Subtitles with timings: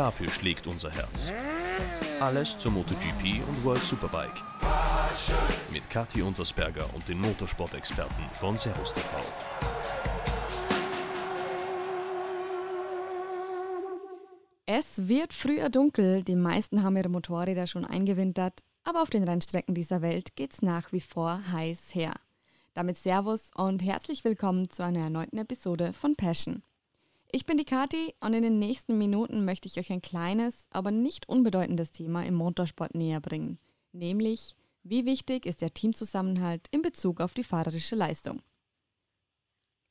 [0.00, 1.30] Dafür schlägt unser Herz.
[2.20, 4.42] Alles zur MotoGP und World Superbike.
[5.70, 9.10] Mit Kathi Untersberger und den Motorsport-Experten von Servus TV.
[14.64, 19.74] Es wird früher dunkel, die meisten haben ihre Motorräder schon eingewintert, aber auf den Rennstrecken
[19.74, 22.14] dieser Welt geht's nach wie vor heiß her.
[22.72, 26.62] Damit Servus und herzlich willkommen zu einer erneuten Episode von Passion.
[27.32, 30.90] Ich bin die Kati und in den nächsten Minuten möchte ich euch ein kleines, aber
[30.90, 33.58] nicht unbedeutendes Thema im Motorsport näher bringen,
[33.92, 38.42] nämlich wie wichtig ist der Teamzusammenhalt in Bezug auf die fahrerische Leistung.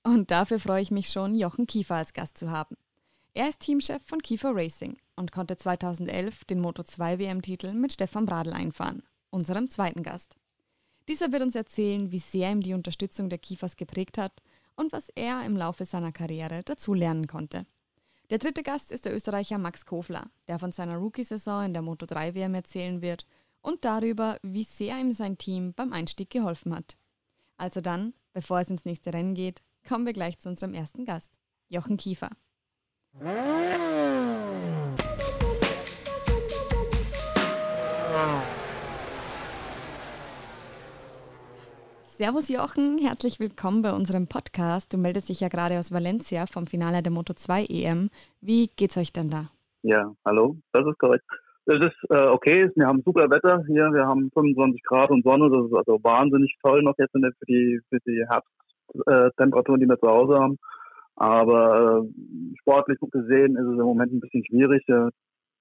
[0.03, 2.75] Und dafür freue ich mich schon, Jochen Kiefer als Gast zu haben.
[3.33, 8.51] Er ist Teamchef von Kiefer Racing und konnte 2011 den Moto2 WM-Titel mit Stefan Bradl
[8.51, 10.35] einfahren, unserem zweiten Gast.
[11.07, 14.41] Dieser wird uns erzählen, wie sehr ihm die Unterstützung der Kiefers geprägt hat
[14.79, 17.65] und was er im Laufe seiner Karriere dazu lernen konnte.
[18.29, 22.33] Der dritte Gast ist der Österreicher Max Kofler, der von seiner Rookie-Saison in der Moto3
[22.33, 23.25] WM erzählen wird
[23.61, 26.95] und darüber, wie sehr ihm sein Team beim Einstieg geholfen hat.
[27.57, 31.39] Also dann, bevor es ins nächste Rennen geht, kommen wir gleich zu unserem ersten Gast,
[31.67, 32.29] Jochen Kiefer.
[42.19, 44.93] Servus Jochen, herzlich willkommen bei unserem Podcast.
[44.93, 48.09] Du meldest dich ja gerade aus Valencia vom Finale der Moto2 EM.
[48.41, 49.45] Wie geht's euch denn da?
[49.83, 51.23] Ja, hallo, das ist korrekt.
[51.65, 55.49] Es ist äh, okay, wir haben super Wetter hier, wir haben 25 Grad und Sonne,
[55.49, 59.99] das ist also wahnsinnig toll noch jetzt für die, für die Herbsttemperaturen, äh, die wir
[60.01, 60.57] zu Hause haben.
[61.15, 64.83] Aber äh, sportlich gesehen ist es im Moment ein bisschen schwierig.
[64.89, 65.09] Äh,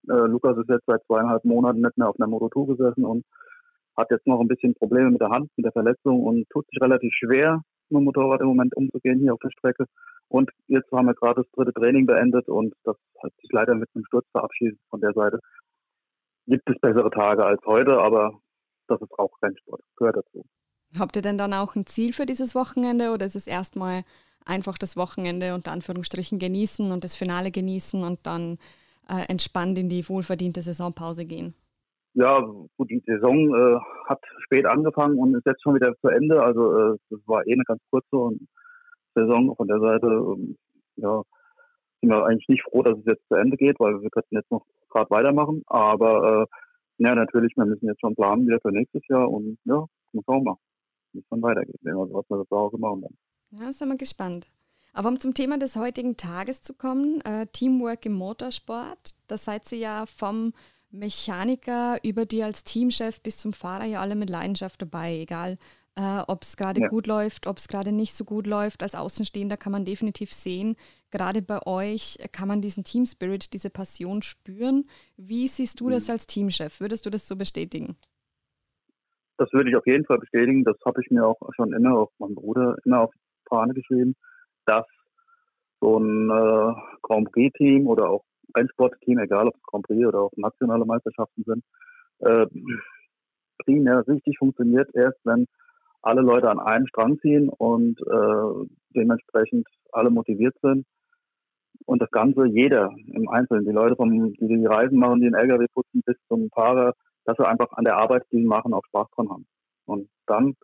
[0.09, 3.25] Lukas ist jetzt seit zweieinhalb Monaten nicht mehr auf einer Moto2 gesessen und
[3.99, 6.81] hat jetzt noch ein bisschen Probleme mit der Hand, mit der Verletzung und tut sich
[6.81, 9.87] relativ schwer, mit dem Motorrad im Moment umzugehen hier auf der Strecke.
[10.29, 13.89] Und jetzt haben wir gerade das dritte Training beendet und das hat sich leider mit
[13.95, 15.41] einem Sturz verabschiedet von der Seite.
[16.47, 18.39] Gibt es bessere Tage als heute, aber
[18.87, 20.45] das ist auch Rennsport, gehört dazu.
[20.99, 24.05] Habt ihr denn dann auch ein Ziel für dieses Wochenende oder ist es erstmal
[24.45, 28.59] einfach das Wochenende unter Anführungsstrichen genießen und das Finale genießen und dann
[29.09, 31.55] äh, entspannt in die wohlverdiente Saisonpause gehen?
[32.19, 32.41] Ja,
[32.77, 36.43] gut, die Saison äh, hat spät angefangen und ist jetzt schon wieder zu Ende.
[36.43, 38.37] Also äh, das war eh eine ganz kurze
[39.15, 40.07] Saison von der Seite.
[40.09, 40.57] Ähm,
[40.97, 41.23] ja,
[42.01, 44.51] sind wir eigentlich nicht froh, dass es jetzt zu Ende geht, weil wir könnten jetzt
[44.51, 45.63] noch gerade weitermachen.
[45.67, 49.87] Aber äh, ja, natürlich, wir müssen jetzt schon planen wieder für nächstes Jahr und ja,
[50.13, 50.57] muss auch mal,
[51.15, 53.61] es dann weitergeht, was wir zu machen dann.
[53.61, 54.51] Ja, sind wir gespannt.
[54.93, 59.71] Aber um zum Thema des heutigen Tages zu kommen, äh, Teamwork im Motorsport, da seid
[59.71, 60.53] ihr ja vom
[60.91, 65.59] Mechaniker über die als Teamchef bis zum Fahrer ja alle mit Leidenschaft dabei, egal
[65.99, 66.89] äh, ob es gerade ja.
[66.89, 68.83] gut läuft, ob es gerade nicht so gut läuft.
[68.83, 70.77] Als Außenstehender kann man definitiv sehen,
[71.11, 74.89] gerade bei euch kann man diesen Team Spirit, diese Passion spüren.
[75.17, 75.91] Wie siehst du mhm.
[75.93, 76.81] das als Teamchef?
[76.81, 77.97] Würdest du das so bestätigen?
[79.39, 80.65] Das würde ich auf jeden Fall bestätigen.
[80.65, 84.15] Das habe ich mir auch schon immer, auch mein Bruder, immer auf die Fahne geschrieben,
[84.67, 84.87] dass
[85.81, 88.25] so ein äh, Grand Prix-Team oder auch
[88.57, 91.65] Rennsportteam, egal ob es Grand Prix oder auch nationale Meisterschaften sind,
[92.21, 92.47] äh,
[93.65, 95.47] primär richtig funktioniert erst, wenn
[96.03, 100.87] alle Leute an einem Strang ziehen und äh, dementsprechend alle motiviert sind.
[101.87, 105.35] Und das Ganze jeder im Einzelnen, die Leute, vom, die die Reisen machen, die den
[105.35, 106.93] LKW putzen, bis zum Fahrer,
[107.25, 109.47] dass sie einfach an der Arbeit, die sie machen, auch Spaß dran haben.
[109.87, 110.55] Und dann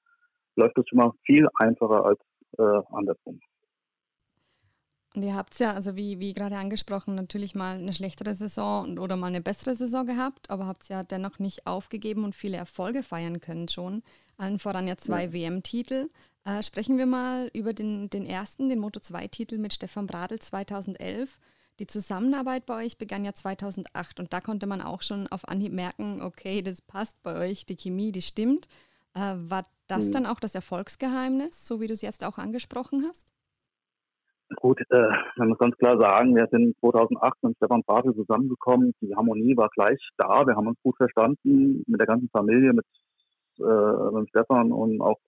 [0.57, 2.21] läuft es schon mal viel einfacher als
[2.59, 3.41] äh, andersrum.
[5.15, 9.17] Und ihr habt ja, also wie, wie gerade angesprochen, natürlich mal eine schlechtere Saison oder
[9.17, 13.41] mal eine bessere Saison gehabt, aber habt ja dennoch nicht aufgegeben und viele Erfolge feiern
[13.41, 14.03] können schon.
[14.37, 15.33] Allen voran ja zwei ja.
[15.33, 16.11] WM-Titel.
[16.45, 21.39] Äh, sprechen wir mal über den, den ersten, den Moto2-Titel mit Stefan Bradl 2011.
[21.79, 25.73] Die Zusammenarbeit bei euch begann ja 2008 und da konnte man auch schon auf Anhieb
[25.73, 28.67] merken, okay, das passt bei euch, die Chemie, die stimmt.
[29.15, 30.13] Äh, war das mhm.
[30.13, 33.34] dann auch das Erfolgsgeheimnis, so wie du es jetzt auch angesprochen hast?
[34.65, 38.95] Gut, äh, man muss ganz klar sagen, wir sind 2008 mit Stefan Bartel zusammengekommen.
[39.03, 40.47] Die Harmonie war gleich da.
[40.47, 42.87] Wir haben uns gut verstanden mit der ganzen Familie, mit,
[43.59, 45.19] äh, mit Stefan und auch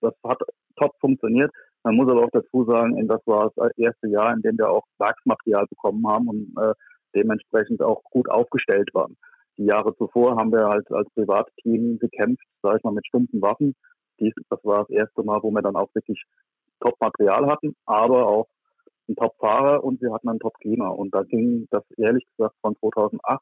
[0.00, 0.38] das hat
[0.76, 1.50] top funktioniert.
[1.82, 4.84] Man muss aber auch dazu sagen, das war das erste Jahr, in dem wir auch
[4.98, 6.74] Werksmaterial bekommen haben und äh,
[7.16, 9.16] dementsprechend auch gut aufgestellt waren.
[9.58, 13.74] Die Jahre zuvor haben wir halt als Privatteam gekämpft, sage ich mal, mit stumpfen Waffen.
[14.20, 16.22] Dies, das war das erste Mal, wo wir dann auch wirklich
[16.80, 18.48] Top-Material hatten, aber auch
[19.08, 20.88] einen Top-Fahrer und wir hatten ein Top-Klima.
[20.88, 23.40] Und da ging das ehrlich gesagt von 2008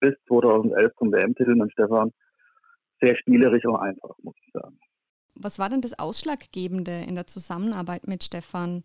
[0.00, 2.12] bis 2011 zum WM-Titel mit Stefan
[3.00, 4.78] sehr spielerisch und einfach, muss ich sagen.
[5.36, 8.84] Was war denn das Ausschlaggebende in der Zusammenarbeit mit Stefan?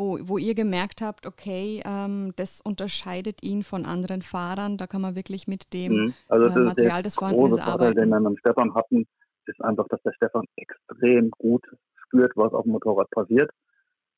[0.00, 5.02] wo, wo ihr gemerkt habt, okay, ähm, das unterscheidet ihn von anderen Fahrern, da kann
[5.02, 6.14] man wirklich mit dem mhm.
[6.28, 8.00] also äh, Material des vorhanden ist arbeiten.
[8.00, 9.06] Den wir mit Stefan hatten,
[9.46, 11.64] ist einfach, dass der Stefan extrem gut
[12.10, 13.50] spürt, was auf dem Motorrad passiert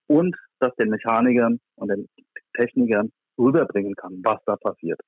[0.07, 2.09] und das den Mechanikern und den
[2.57, 5.01] Technikern rüberbringen kann, was da passiert.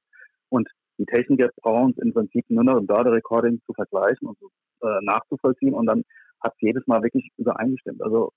[0.48, 4.38] Und die Techniker brauchen es im Prinzip nur noch im Data-Recording zu vergleichen und
[4.82, 6.04] äh, nachzuvollziehen und dann
[6.40, 8.02] hat es jedes Mal wirklich übereingestimmt.
[8.02, 8.30] Also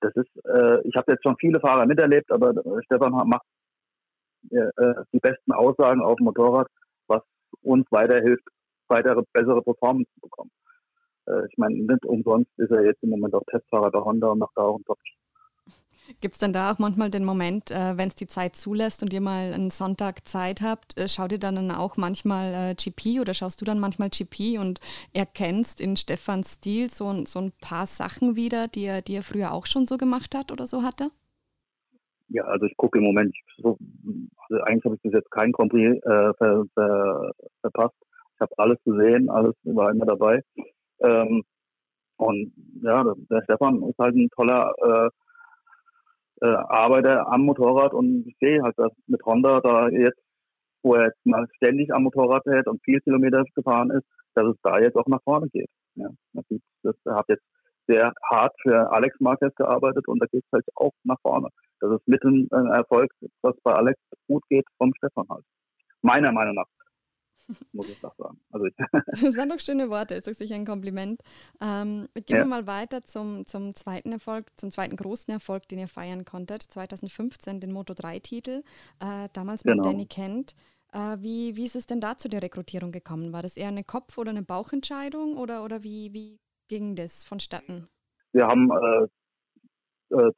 [0.00, 3.46] das ist, äh, ich habe jetzt schon viele Fahrer miterlebt, aber äh, Stefan macht
[4.50, 4.70] äh,
[5.12, 6.66] die besten Aussagen auf dem Motorrad,
[7.06, 7.22] was
[7.62, 8.44] uns weiterhilft,
[8.88, 10.50] weitere bessere Performance zu bekommen.
[11.26, 14.38] Äh, ich meine, nicht umsonst ist er jetzt im Moment auch Testfahrer der Honda und
[14.38, 14.98] macht da auch einen top
[16.20, 19.12] Gibt es denn da auch manchmal den Moment, äh, wenn es die Zeit zulässt und
[19.12, 23.34] ihr mal einen Sonntag Zeit habt, äh, schaut ihr dann auch manchmal äh, GP oder
[23.34, 24.80] schaust du dann manchmal GP und
[25.12, 29.52] erkennst in Stefans Stil so, so ein paar Sachen wieder, die er, die er früher
[29.52, 31.10] auch schon so gemacht hat oder so hatte?
[32.28, 33.76] Ja, also ich gucke im Moment, so,
[34.48, 37.96] also eigentlich habe ich bis jetzt keinen Compris äh, ver, ver, verpasst.
[38.34, 40.42] Ich habe alles gesehen, alles war immer dabei.
[41.02, 41.42] Ähm,
[42.16, 42.52] und
[42.82, 45.08] ja, der Stefan ist halt ein toller äh,
[46.42, 50.20] äh, arbeite am Motorrad und sehe halt, dass mit Honda da jetzt,
[50.82, 54.04] wo er jetzt mal ständig am Motorrad hält und viel Kilometer gefahren ist,
[54.34, 55.68] dass es da jetzt auch nach vorne geht.
[55.94, 57.44] Ja, das hat jetzt
[57.86, 61.48] sehr hart für Alex Marquez gearbeitet und da geht es halt auch nach vorne.
[61.80, 63.10] Das ist mitten ein Erfolg,
[63.42, 65.44] was bei Alex gut geht, vom Stefan halt.
[66.00, 66.66] Meiner Meinung nach.
[67.72, 68.40] Muss ich doch sagen.
[68.50, 68.66] Also
[69.06, 71.22] das sind doch schöne Worte, ist doch sicher ein Kompliment.
[71.60, 72.42] Ähm, gehen ja.
[72.42, 76.62] wir mal weiter zum, zum zweiten Erfolg, zum zweiten großen Erfolg, den ihr feiern konntet.
[76.62, 78.62] 2015 den Moto3-Titel,
[79.00, 79.84] äh, damals mit genau.
[79.84, 80.54] Danny Kent.
[80.92, 83.32] Äh, wie, wie ist es denn da zu der Rekrutierung gekommen?
[83.32, 87.88] War das eher eine Kopf- oder eine Bauchentscheidung oder, oder wie, wie ging das vonstatten?
[88.32, 89.06] Wir haben äh,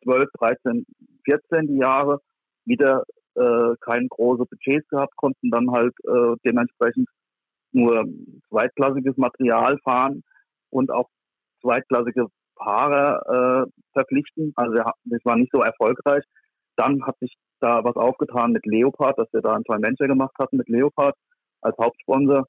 [0.05, 0.87] 12, 13,
[1.25, 2.21] 14 Jahre
[2.65, 3.05] wieder
[3.37, 7.09] äh, keine große Budgets gehabt, konnten dann halt äh, dementsprechend
[7.73, 8.05] nur
[8.49, 10.23] zweitklassiges Material fahren
[10.71, 11.09] und auch
[11.61, 12.27] zweitklassige
[12.57, 14.53] Fahrer äh, verpflichten.
[14.57, 16.25] Also das war nicht so erfolgreich.
[16.77, 20.57] Dann hat sich da was aufgetan mit Leopard, dass wir da ein Venture gemacht hatten
[20.57, 21.17] mit Leopard
[21.63, 22.47] als Hauptsponsor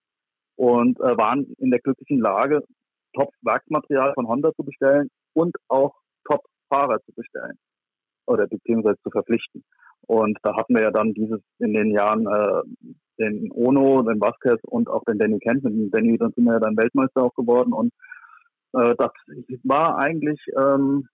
[0.57, 2.61] und äh, waren in der glücklichen Lage,
[3.13, 5.93] Top-Werksmaterial von Honda zu bestellen und auch
[6.25, 7.57] Top-Fahrer zu bestellen
[8.25, 9.63] oder beziehungsweise zu verpflichten.
[10.07, 12.61] Und da hatten wir ja dann dieses in den Jahren äh,
[13.17, 15.63] den Ono, den Vasquez und auch den Danny Kent.
[15.63, 17.73] Mit dem Danny dann sind wir ja dann Weltmeister auch geworden.
[17.73, 17.91] Und
[18.73, 19.11] äh, das
[19.63, 21.07] war eigentlich, ähm,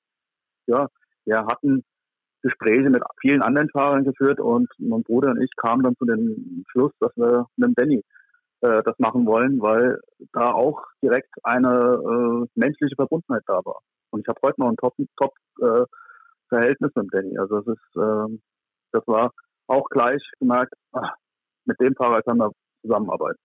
[0.68, 0.88] ja,
[1.26, 1.84] wir hatten
[2.42, 6.66] Gespräche mit vielen anderen Fahrern geführt und mein Bruder und ich kamen dann zu dem
[6.72, 8.04] Schluss, dass wir mit dem Danny
[8.62, 10.00] äh, das machen wollen, weil
[10.34, 13.80] da auch direkt eine äh, menschliche Verbundenheit da war.
[14.10, 15.86] Und ich habe heute noch ein top, top äh,
[16.52, 17.38] Verhältnis mit Danny.
[17.38, 18.38] Also es ist äh,
[18.92, 19.32] das war
[19.68, 21.14] auch gleich gemerkt, ach,
[21.66, 22.52] mit dem Fahrer kann man
[22.82, 23.40] zusammenarbeiten.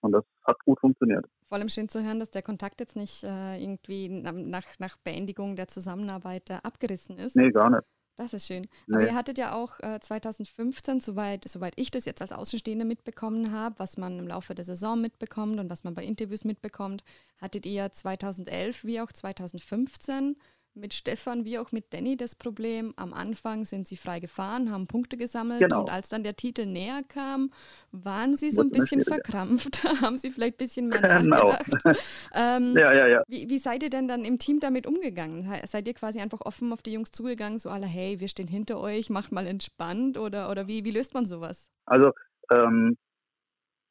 [0.00, 1.24] Und das hat gut funktioniert.
[1.48, 5.56] Vor allem schön zu hören, dass der Kontakt jetzt nicht äh, irgendwie nach, nach Beendigung
[5.56, 7.36] der Zusammenarbeit äh, abgerissen ist.
[7.36, 7.84] Nee, gar nicht.
[8.16, 8.68] Das ist schön.
[8.86, 8.96] Nee.
[8.96, 13.50] Aber ihr hattet ja auch äh, 2015, soweit, soweit ich das jetzt als Außenstehende mitbekommen
[13.50, 17.02] habe, was man im Laufe der Saison mitbekommt und was man bei Interviews mitbekommt,
[17.40, 20.36] hattet ihr 2011 wie auch 2015
[20.74, 22.92] mit Stefan wie auch mit Danny das Problem.
[22.96, 25.82] Am Anfang sind sie frei gefahren, haben Punkte gesammelt genau.
[25.82, 27.50] und als dann der Titel näher kam,
[27.92, 31.52] waren sie so ein bisschen verkrampft, haben sie vielleicht ein bisschen mehr genau.
[31.52, 31.98] nachgedacht.
[32.34, 33.22] ähm, ja, ja, ja.
[33.28, 35.48] Wie, wie, seid ihr denn dann im Team damit umgegangen?
[35.66, 38.80] Seid ihr quasi einfach offen auf die Jungs zugegangen, so alle, hey, wir stehen hinter
[38.80, 41.70] euch, macht mal entspannt oder, oder wie, wie löst man sowas?
[41.86, 42.12] Also
[42.50, 42.96] ähm,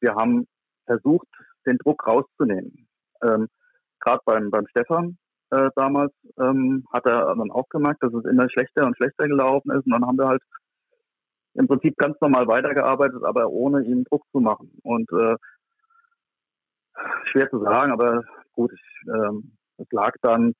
[0.00, 0.46] wir haben
[0.86, 1.28] versucht,
[1.66, 2.88] den Druck rauszunehmen.
[3.22, 3.48] Ähm,
[4.00, 5.16] Gerade beim, beim Stefan,
[5.54, 9.70] äh, damals, ähm, hat er dann auch gemerkt, dass es immer schlechter und schlechter gelaufen
[9.70, 9.86] ist.
[9.86, 10.42] Und dann haben wir halt
[11.54, 14.70] im Prinzip ganz normal weitergearbeitet, aber ohne ihm Druck zu machen.
[14.82, 15.36] Und äh,
[17.30, 20.54] schwer zu sagen, aber gut, ich, ähm, es lag dann,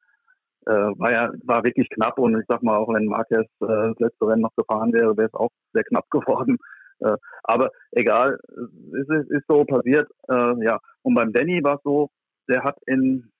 [0.66, 3.98] äh, war ja war wirklich knapp und ich sag mal, auch wenn Marquez äh, das
[3.98, 6.58] letzte Rennen noch gefahren wäre, wäre es auch sehr knapp geworden.
[7.00, 10.08] Äh, aber egal, es ist, ist so passiert.
[10.28, 12.10] Äh, ja, und beim Danny war es so,
[12.48, 13.30] der hat in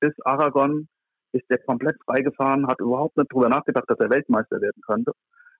[0.00, 0.88] bis Aragon
[1.32, 5.12] ist der komplett freigefahren, hat überhaupt nicht drüber nachgedacht, dass er Weltmeister werden könnte.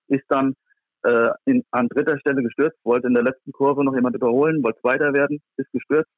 [0.09, 0.55] Ist dann
[1.03, 4.81] äh, in, an dritter Stelle gestürzt, wollte in der letzten Kurve noch jemand überholen, wollte
[4.81, 6.11] Zweiter werden, ist gestürzt.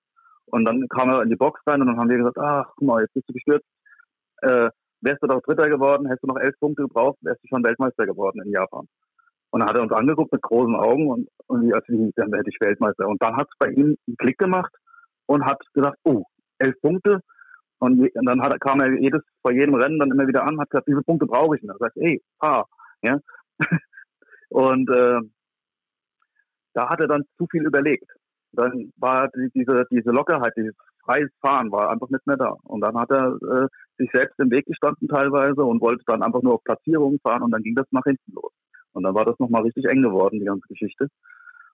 [0.46, 2.88] Und dann kam er in die Box rein und dann haben wir gesagt, ach, guck
[2.88, 3.66] mal, jetzt bist du gestürzt.
[4.42, 7.64] Äh, wärst du doch Dritter geworden, hättest du noch elf Punkte gebraucht, wärst du schon
[7.64, 8.86] Weltmeister geworden in Japan.
[9.50, 12.32] Und dann hat er uns angeguckt mit großen Augen und, und wie, als wie, dann
[12.32, 13.06] werde ich Weltmeister.
[13.06, 14.72] Und dann hat es bei ihm einen Klick gemacht
[15.26, 16.24] und hat gesagt, oh,
[16.58, 17.20] elf Punkte,
[17.82, 20.70] Und, und dann hat, kam er jedes, vor jedem Rennen dann immer wieder an, hat
[20.70, 21.72] gesagt, diese Punkte brauche ich nicht.
[21.72, 22.68] Er sagt, ey, fahr.
[23.02, 23.18] Ja?
[24.50, 25.18] und äh,
[26.74, 28.08] da hat er dann zu viel überlegt.
[28.52, 32.54] Dann war die, diese, diese Lockerheit, dieses freies Fahren war einfach nicht mehr da.
[32.62, 33.66] Und dann hat er äh,
[33.98, 37.50] sich selbst im Weg gestanden teilweise und wollte dann einfach nur auf Platzierungen fahren und
[37.50, 38.52] dann ging das nach hinten los.
[38.92, 41.08] Und dann war das nochmal richtig eng geworden, die ganze Geschichte.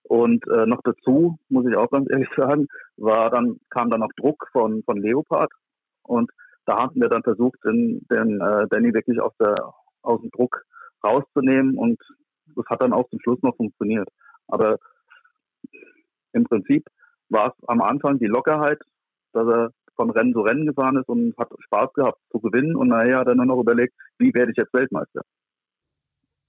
[0.05, 4.13] Und äh, noch dazu, muss ich auch ganz ehrlich sagen, war dann, kam dann auch
[4.17, 5.53] Druck von, von Leopard,
[6.09, 6.31] und
[6.67, 9.55] da haben wir dann versucht, den, den äh, Danny wirklich aus, der,
[10.03, 10.65] aus dem Druck
[11.05, 11.99] rauszunehmen und
[12.57, 14.09] das hat dann auch zum Schluss noch funktioniert.
[14.49, 14.79] Aber
[16.33, 16.87] im Prinzip
[17.29, 18.81] war es am Anfang die Lockerheit,
[19.33, 22.89] dass er von Rennen zu Rennen gefahren ist und hat Spaß gehabt zu gewinnen und
[22.89, 25.23] nachher hat er nur noch überlegt, wie werde ich jetzt Weltmeister.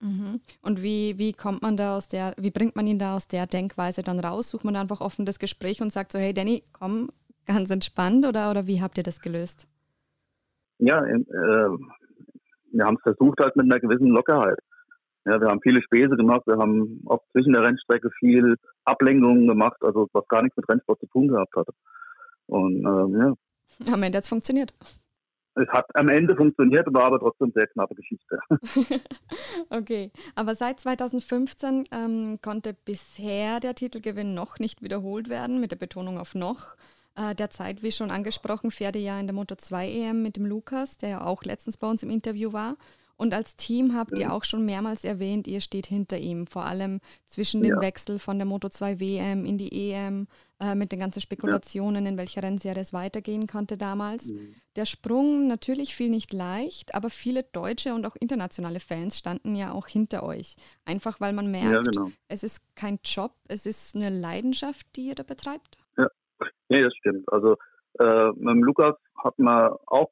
[0.02, 0.40] Mhm.
[0.62, 3.48] Und wie, wie kommt man da aus der, wie bringt man ihn da aus der
[3.48, 4.50] Denkweise dann raus?
[4.50, 7.10] Sucht man einfach offen das Gespräch und sagt so, hey Danny, komm,
[7.50, 9.68] ganz entspannt oder, oder wie habt ihr das gelöst?
[10.78, 11.24] Ja, äh,
[12.72, 14.60] wir haben es versucht halt mit einer gewissen Lockerheit.
[15.26, 19.78] Ja, wir haben viele Späße gemacht, wir haben auch zwischen der Rennstrecke viel Ablenkungen gemacht,
[19.82, 21.74] also was gar nichts mit Rennsport zu tun gehabt hatte.
[22.46, 23.34] Und ähm, ja.
[23.94, 24.74] Am Ende hat es funktioniert.
[25.56, 28.40] Es hat am Ende funktioniert, war aber trotzdem sehr knappe Geschichte.
[29.70, 35.78] okay, aber seit 2015 ähm, konnte bisher der Titelgewinn noch nicht wiederholt werden, mit der
[35.78, 36.76] Betonung auf noch
[37.20, 40.46] äh, derzeit, wie schon angesprochen, fährt er ja in der Moto 2 EM mit dem
[40.46, 42.78] Lukas, der ja auch letztens bei uns im Interview war.
[43.18, 47.02] Und als Team habt ihr auch schon mehrmals erwähnt, ihr steht hinter ihm, vor allem
[47.26, 47.82] zwischen dem ja.
[47.82, 50.28] Wechsel von der Moto 2 WM in die EM,
[50.62, 52.12] äh, mit den ganzen Spekulationen, ja.
[52.12, 54.28] in welcher Rennserie es weitergehen konnte damals.
[54.28, 54.56] Mhm.
[54.78, 59.74] Der Sprung natürlich fiel nicht leicht, aber viele deutsche und auch internationale Fans standen ja
[59.74, 60.56] auch hinter euch.
[60.86, 62.12] Einfach weil man merkt, ja, genau.
[62.30, 65.79] es ist kein Job, es ist eine Leidenschaft, die ihr da betreibt.
[66.70, 67.32] Nee, das stimmt.
[67.32, 67.56] Also
[68.00, 70.10] äh, mit dem Lukas hat man auch,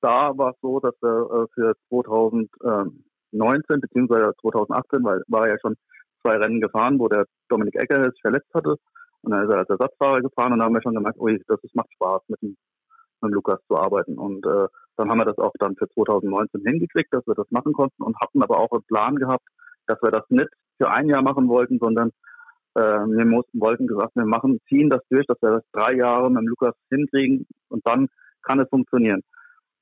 [0.00, 5.58] da war es so, dass er äh, für 2019 beziehungsweise 2018, weil war er ja
[5.60, 5.76] schon
[6.22, 8.76] zwei Rennen gefahren, wo der Dominik Ecker sich verletzt hatte.
[9.22, 11.62] Und dann ist er als Ersatzfahrer gefahren und dann haben wir schon gemerkt, ui, das
[11.62, 12.56] ist, macht Spaß mit dem,
[13.20, 14.18] mit dem Lukas zu arbeiten.
[14.18, 17.72] Und äh, dann haben wir das auch dann für 2019 hingekriegt, dass wir das machen
[17.72, 19.46] konnten und hatten aber auch einen Plan gehabt,
[19.86, 20.48] dass wir das nicht
[20.80, 22.10] für ein Jahr machen wollten, sondern
[22.80, 26.42] wir mussten, wollten gesagt, wir machen, ziehen das durch, dass wir das drei Jahre mit
[26.42, 28.08] dem Lukas hinkriegen und dann
[28.42, 29.22] kann es funktionieren.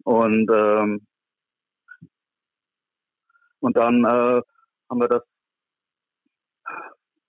[0.04, 1.06] Und, ähm,
[3.60, 4.42] und dann äh,
[4.90, 5.22] haben wir das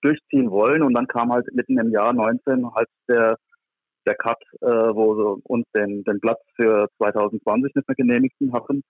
[0.02, 3.36] durchziehen wollen und dann kam halt mitten im Jahr 19 halt der,
[4.06, 8.82] der Cut, äh, wo sie uns den, den Platz für 2020 nicht mehr genehmigt hatten.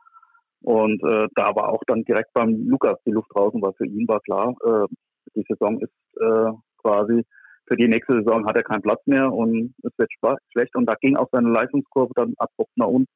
[0.62, 4.09] Und äh, da war auch dann direkt beim Lukas die Luft draußen, weil für ihn
[4.09, 4.87] war klar, äh,
[5.35, 6.50] die Saison ist äh,
[6.87, 7.25] quasi
[7.66, 10.11] für die nächste Saison hat er keinen Platz mehr und es wird
[10.52, 13.12] schlecht und da ging auch seine Leistungskurve dann abrupt nach unten.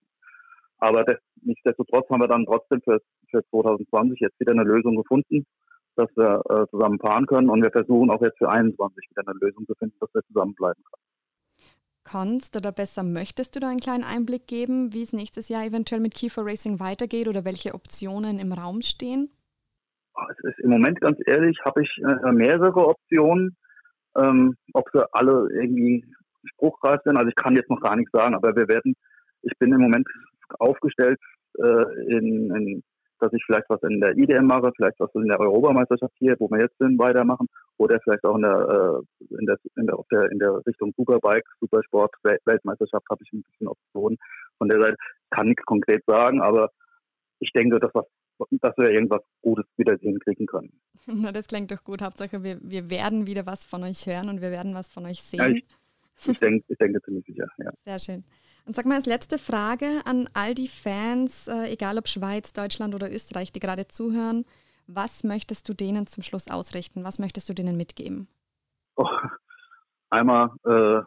[0.79, 3.01] Aber das, nichtsdestotrotz haben wir dann trotzdem für,
[3.31, 5.47] für 2020 jetzt wieder eine Lösung gefunden,
[5.95, 9.39] dass wir äh, zusammen fahren können und wir versuchen auch jetzt für 2021 wieder eine
[9.41, 11.05] Lösung zu finden, dass wir zusammenbleiben können.
[12.03, 16.01] Kannst oder besser möchtest du da einen kleinen Einblick geben, wie es nächstes Jahr eventuell
[16.01, 19.31] mit Kiefer Racing weitergeht oder welche Optionen im Raum stehen?
[20.31, 23.57] Es ist im Moment ganz ehrlich, habe ich äh, mehrere Optionen.
[24.17, 26.05] Ähm, ob sie alle irgendwie
[26.45, 28.95] spruchreif sind, also ich kann jetzt noch gar nichts sagen, aber wir werden,
[29.43, 30.07] ich bin im Moment
[30.59, 31.19] aufgestellt,
[31.59, 32.83] äh, in, in,
[33.21, 36.49] dass ich vielleicht was in der IDM mache, vielleicht was in der Europameisterschaft hier, wo
[36.49, 40.31] wir jetzt sind, weitermachen, oder vielleicht auch in der, äh, in der, in der, der,
[40.31, 44.19] in der Richtung Superbike, Supersport, Weltmeisterschaft habe ich ein bisschen Optionen.
[44.59, 44.97] Von der Seite
[45.31, 46.71] kann nichts konkret sagen, aber
[47.39, 48.07] ich denke, dass was
[48.51, 50.73] dass wir irgendwas Gutes wieder hinkriegen können.
[51.07, 52.03] Na, das klingt doch gut.
[52.03, 55.23] Hauptsache, wir, wir werden wieder was von euch hören und wir werden was von euch
[55.23, 55.41] sehen.
[55.41, 55.65] Ja, ich,
[56.27, 57.73] ich, denke, ich denke ziemlich sicher, ja.
[57.85, 58.25] Sehr schön.
[58.67, 62.95] Und sag mal als letzte Frage an all die Fans, äh, egal ob Schweiz, Deutschland
[62.95, 64.45] oder Österreich, die gerade zuhören,
[64.87, 67.05] was möchtest du denen zum Schluss ausrichten?
[67.05, 68.29] Was möchtest du denen mitgeben?
[68.97, 69.09] Oh,
[70.11, 71.03] einmal äh,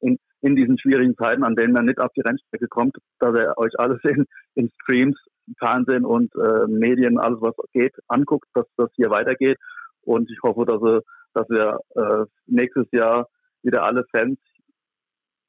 [0.00, 3.56] in, in, diesen schwierigen Zeiten, an denen man nicht auf die Rennstrecke kommt, dass ihr
[3.56, 5.16] euch alles in, in Streams
[5.58, 9.58] Fernsehen und äh, Medien, alles was geht, anguckt, dass das hier weitergeht.
[10.02, 11.02] Und ich hoffe, dass, wir,
[11.34, 13.28] dass wir äh, nächstes Jahr
[13.62, 14.38] wieder alle Fans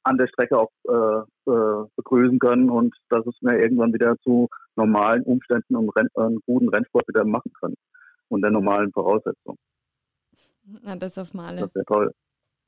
[0.04, 4.48] an der Strecke auch äh, äh, begrüßen können und dass es wir irgendwann wieder zu
[4.75, 7.75] normalen Umständen und Renn, einen guten Rennsport wieder machen können
[8.30, 9.58] und der normalen Voraussetzungen.
[10.84, 11.62] Na, das auf Male.
[11.62, 12.12] Das wäre toll.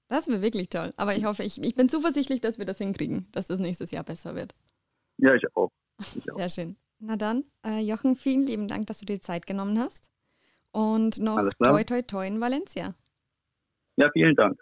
[0.09, 0.93] Das wäre wirklich toll.
[0.97, 4.03] Aber ich hoffe, ich, ich bin zuversichtlich, dass wir das hinkriegen, dass das nächstes Jahr
[4.03, 4.55] besser wird.
[5.17, 5.71] Ja, ich auch.
[6.15, 6.49] Ich Sehr auch.
[6.49, 6.75] schön.
[6.99, 10.09] Na dann, äh, Jochen, vielen lieben Dank, dass du dir Zeit genommen hast.
[10.71, 12.95] Und noch toi toi toi in Valencia.
[13.97, 14.59] Ja, vielen Dank.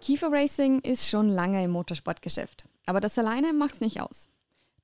[0.00, 4.28] Kiefer Racing ist schon lange im Motorsportgeschäft, aber das alleine macht's nicht aus.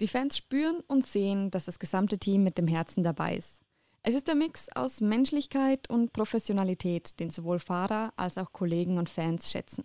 [0.01, 3.61] Die Fans spüren und sehen, dass das gesamte Team mit dem Herzen dabei ist.
[4.09, 9.11] Es ist der Mix aus Menschlichkeit und Professionalität, den sowohl Fahrer als auch Kollegen und
[9.11, 9.85] Fans schätzen.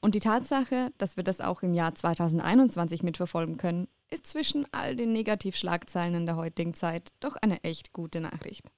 [0.00, 4.96] Und die Tatsache, dass wir das auch im Jahr 2021 mitverfolgen können, ist zwischen all
[4.96, 8.72] den Negativschlagzeilen in der heutigen Zeit doch eine echt gute Nachricht.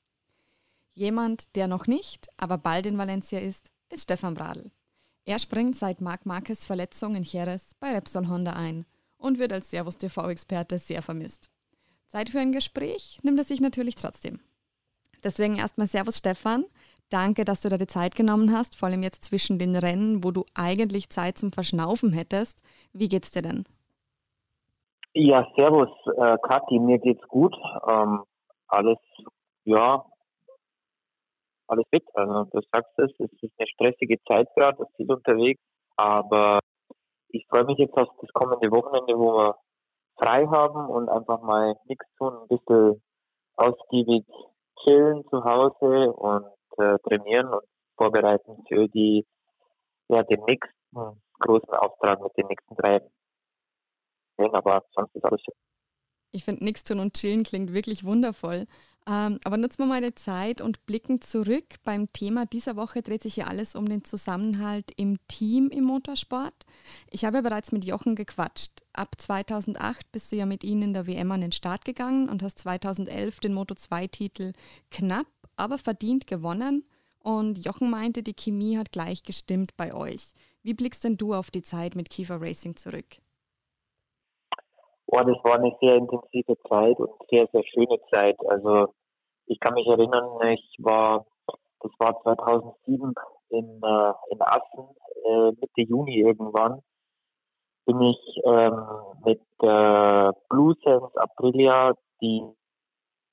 [0.92, 4.70] Jemand, der noch nicht, aber bald in Valencia ist, ist Stefan Bradl.
[5.24, 8.84] Er springt seit Marc Marquez Verletzung in Jerez bei Repsol Honda ein
[9.16, 11.48] und wird als Servus TV-Experte sehr vermisst.
[12.08, 14.38] Zeit für ein Gespräch nimmt er sich natürlich trotzdem.
[15.24, 16.64] Deswegen erstmal Servus Stefan.
[17.10, 20.32] Danke, dass du da die Zeit genommen hast, vor allem jetzt zwischen den Rennen, wo
[20.32, 22.62] du eigentlich Zeit zum Verschnaufen hättest.
[22.92, 23.64] Wie geht's dir denn?
[25.14, 27.54] Ja, Servus, äh, Kathi, mir geht's gut.
[27.88, 28.24] Ähm,
[28.68, 28.98] alles,
[29.64, 30.04] ja,
[31.68, 32.04] alles fit.
[32.14, 35.60] Also du sagst es, es ist eine stressige Zeit gerade, es ist unterwegs,
[35.96, 36.58] aber
[37.28, 39.56] ich freue mich jetzt auf das kommende Wochenende, wo wir
[40.16, 43.02] frei haben und einfach mal nichts tun, ein bisschen
[43.56, 44.24] ausgiebig
[44.82, 46.46] chillen zu Hause und
[46.78, 47.64] äh, trainieren und
[47.96, 49.26] vorbereiten für die
[50.08, 53.00] ja den nächsten großen Auftrag mit den nächsten drei.
[54.38, 55.54] Aber sonst ist alles schön.
[56.32, 58.66] Ich finde, nichts tun und chillen klingt wirklich wundervoll.
[59.08, 61.76] Ähm, aber nutzen wir mal die Zeit und blicken zurück.
[61.84, 66.66] Beim Thema dieser Woche dreht sich ja alles um den Zusammenhalt im Team im Motorsport.
[67.10, 68.82] Ich habe ja bereits mit Jochen gequatscht.
[68.92, 72.42] Ab 2008 bist du ja mit ihm in der WM an den Start gegangen und
[72.42, 74.52] hast 2011 den Moto2-Titel
[74.90, 76.84] knapp, aber verdient gewonnen.
[77.20, 80.32] Und Jochen meinte, die Chemie hat gleich gestimmt bei euch.
[80.62, 83.18] Wie blickst denn du auf die Zeit mit Kiefer Racing zurück?
[85.08, 88.36] Oh, das war eine sehr intensive Zeit und sehr, sehr schöne Zeit.
[88.48, 88.92] Also
[89.46, 91.24] ich kann mich erinnern, ich war,
[91.80, 93.14] das war 2007
[93.50, 96.82] in, äh, in Assen, äh, Mitte Juni irgendwann,
[97.84, 98.84] bin ich ähm,
[99.24, 102.42] mit äh, Blue Sense Aprilia die,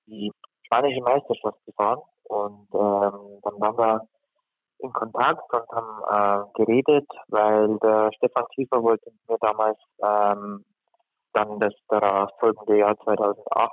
[0.05, 0.31] die
[0.65, 4.07] spanische Meisterschaft gefahren und ähm, dann waren wir
[4.79, 10.63] in Kontakt und haben äh, geredet, weil der Stefan Kiefer wollte mir damals ähm,
[11.33, 11.73] dann das
[12.39, 13.71] folgende Jahr 2008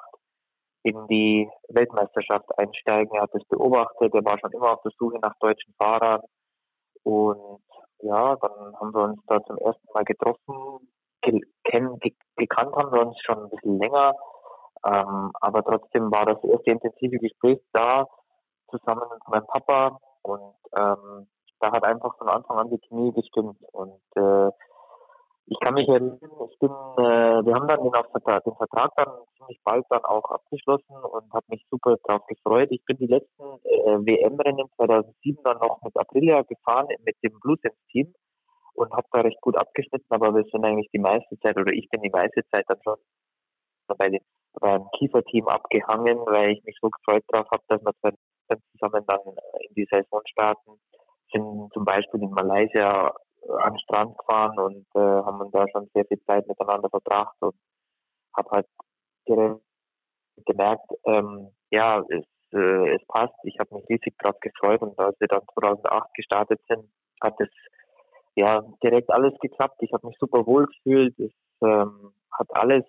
[0.82, 3.14] in die Weltmeisterschaft einsteigen.
[3.14, 6.22] Er hat das beobachtet, er war schon immer auf der Suche nach deutschen Fahrern.
[7.02, 7.62] Und
[8.02, 10.88] ja, dann haben wir uns da zum ersten Mal getroffen.
[11.22, 11.40] Ge
[12.36, 14.14] gekannt haben wir uns schon ein bisschen länger.
[14.86, 18.06] Ähm, aber trotzdem war das erste intensive Gespräch da,
[18.70, 19.98] zusammen mit meinem Papa.
[20.22, 21.28] Und ähm,
[21.60, 23.58] da hat einfach von Anfang an die Chemie gestimmt.
[23.72, 24.50] Und äh,
[25.50, 29.08] ich kann mich erinnern, ich bin, äh, wir haben dann den, Vertrag, den Vertrag dann
[29.36, 32.68] ziemlich bald dann auch abgeschlossen und habe mich super darauf gefreut.
[32.70, 38.14] Ich bin die letzten äh, WM-Rennen 2007 dann noch mit Aprilia gefahren, mit dem Bluesense-Team
[38.74, 41.88] und habe da recht gut abgeschnitten, aber wir sind eigentlich die meiste Zeit, oder ich
[41.90, 42.96] bin die meiste Zeit dann schon
[43.98, 44.20] bei dem
[44.58, 49.20] beim Kiefer-Team abgehangen, weil ich mich so gefreut darauf habe, dass wir zusammen dann
[49.68, 50.72] in die Saison starten.
[51.32, 53.14] Sind zum Beispiel in Malaysia
[53.48, 57.54] an den Strand gefahren und äh, haben da schon sehr viel Zeit miteinander verbracht und
[58.36, 58.66] habe halt
[59.28, 59.60] direkt
[60.46, 63.34] gemerkt, ähm, ja, es, äh, es passt.
[63.44, 67.48] Ich habe mich riesig drauf gefreut und als wir dann 2008 gestartet sind, hat es
[68.34, 69.76] ja direkt alles geklappt.
[69.80, 71.18] Ich habe mich super wohl gefühlt.
[71.18, 72.84] Es ähm, hat alles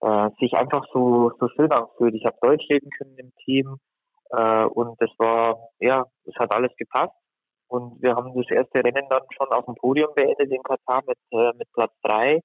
[0.00, 2.14] äh, sich einfach so, so schön angefühlt.
[2.14, 3.78] Ich habe Deutsch reden können im Team
[4.30, 7.14] äh, und es war, ja, es hat alles gepasst.
[7.72, 11.16] Und wir haben das erste Rennen dann schon auf dem Podium beendet in Katar mit,
[11.30, 12.38] äh, mit Platz 3.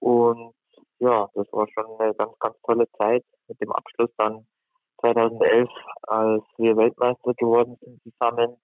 [0.00, 0.54] Und
[0.98, 4.44] ja, das war schon eine ganz, ganz tolle Zeit mit dem Abschluss dann
[5.02, 5.68] 2011,
[6.08, 8.56] als wir Weltmeister geworden sind zusammen.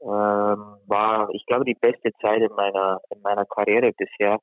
[0.00, 4.38] Ähm, war, ich glaube, die beste Zeit in meiner, in meiner Karriere bisher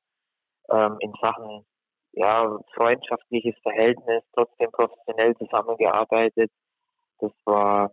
[0.70, 1.66] ähm, in Sachen
[2.12, 6.52] ja, freundschaftliches Verhältnis, trotzdem professionell zusammengearbeitet.
[7.18, 7.90] Das war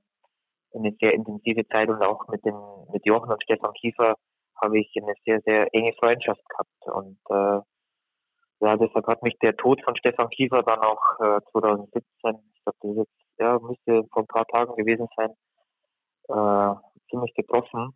[0.74, 2.56] eine sehr intensive Zeit und auch mit dem
[2.92, 4.16] mit Jochen und Stefan Kiefer
[4.62, 6.70] habe ich eine sehr, sehr enge Freundschaft gehabt.
[6.86, 7.62] Und äh,
[8.62, 12.04] ja, deshalb hat mich der Tod von Stefan Kiefer dann auch äh, 2017,
[12.54, 15.32] ich glaube, das jetzt, ja, müsste vor ein paar Tagen gewesen sein,
[16.30, 16.76] äh,
[17.10, 17.96] ziemlich getroffen.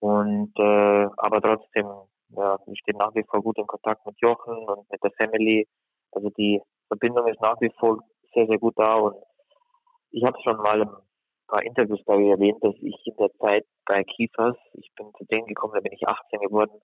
[0.00, 1.86] Und äh, aber trotzdem,
[2.28, 5.66] ja, wir stehen nach wie vor gut in Kontakt mit Jochen und mit der Family.
[6.12, 8.00] Also die Verbindung ist nach wie vor
[8.34, 9.16] sehr, sehr gut da und
[10.10, 10.90] ich habe schon mal im
[11.46, 15.46] paar Interviews da erwähnt, dass ich in der Zeit bei Kiefers, ich bin zu denen
[15.46, 16.80] gekommen, da bin ich 18 geworden.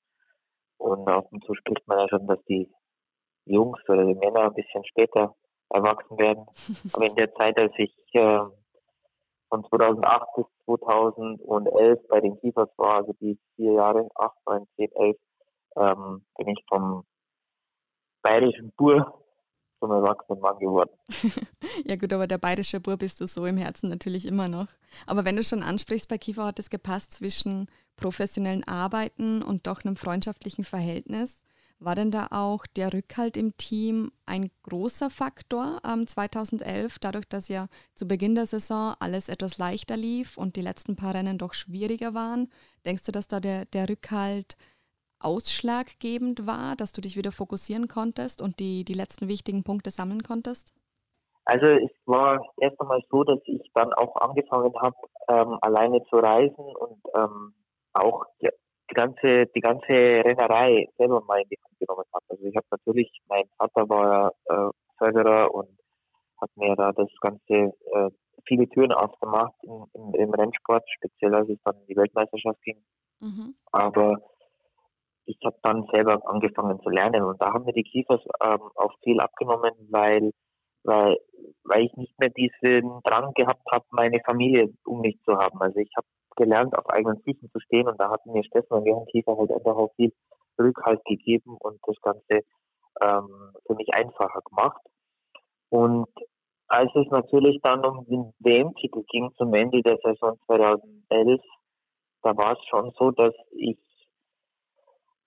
[0.79, 2.71] Und auf und zu spricht man ja schon, dass die
[3.45, 5.35] Jungs oder die Männer ein bisschen später
[5.71, 6.47] erwachsen werden.
[6.95, 8.41] Aber in der Zeit, als ich äh,
[9.49, 14.93] von 2008 bis 2011 bei den Kiefers war, also die vier Jahre, 8, 9, 10,
[14.93, 15.17] 11,
[15.77, 17.05] ähm, bin ich vom
[18.23, 19.20] bayerischen Bur
[19.81, 20.91] zum erwachsenen Mann geworden.
[21.85, 24.69] ja gut, aber der bayerische Bur bist du so im Herzen natürlich immer noch.
[25.07, 27.67] Aber wenn du schon ansprichst, bei Kiefer hat es gepasst zwischen
[27.97, 31.43] professionellen Arbeiten und doch einem freundschaftlichen Verhältnis.
[31.83, 37.49] War denn da auch der Rückhalt im Team ein großer Faktor ähm, 2011, dadurch, dass
[37.49, 41.55] ja zu Beginn der Saison alles etwas leichter lief und die letzten paar Rennen doch
[41.55, 42.51] schwieriger waren?
[42.85, 44.59] Denkst du, dass da der, der Rückhalt
[45.21, 50.23] ausschlaggebend war, dass du dich wieder fokussieren konntest und die, die letzten wichtigen Punkte sammeln
[50.23, 50.75] konntest?
[51.45, 54.97] Also es war erst einmal so, dass ich dann auch angefangen habe,
[55.29, 57.55] ähm, alleine zu reisen und ähm,
[57.93, 62.25] auch die ganze, die ganze Rennerei selber mal in die Hand genommen habe.
[62.29, 65.69] Also ich habe natürlich, mein Vater war äh, Förderer und
[66.41, 68.11] hat mir da das Ganze äh,
[68.47, 72.83] viele Türen aufgemacht im, im, im, Rennsport, speziell als es dann in die Weltmeisterschaft ging.
[73.21, 73.55] Mhm.
[73.73, 74.17] Aber
[75.31, 78.95] ich habe dann selber angefangen zu lernen und da haben mir die Kiefers ähm, auch
[79.03, 80.33] viel abgenommen, weil
[80.83, 81.19] weil
[81.65, 85.61] weil ich nicht mehr diesen Drang gehabt habe, meine Familie um mich zu haben.
[85.61, 88.87] Also ich habe gelernt, auf eigenen Füßen zu stehen und da hatten mir Steffen und
[88.87, 90.13] Johann Kiefer halt einfach auch viel
[90.59, 92.45] Rückhalt gegeben und das Ganze
[93.01, 94.81] ähm, für mich einfacher gemacht.
[95.71, 96.09] Und
[96.69, 101.41] als es natürlich dann um den WM-Titel ging zum Ende der Saison 2011,
[102.23, 103.79] da war es schon so, dass ich,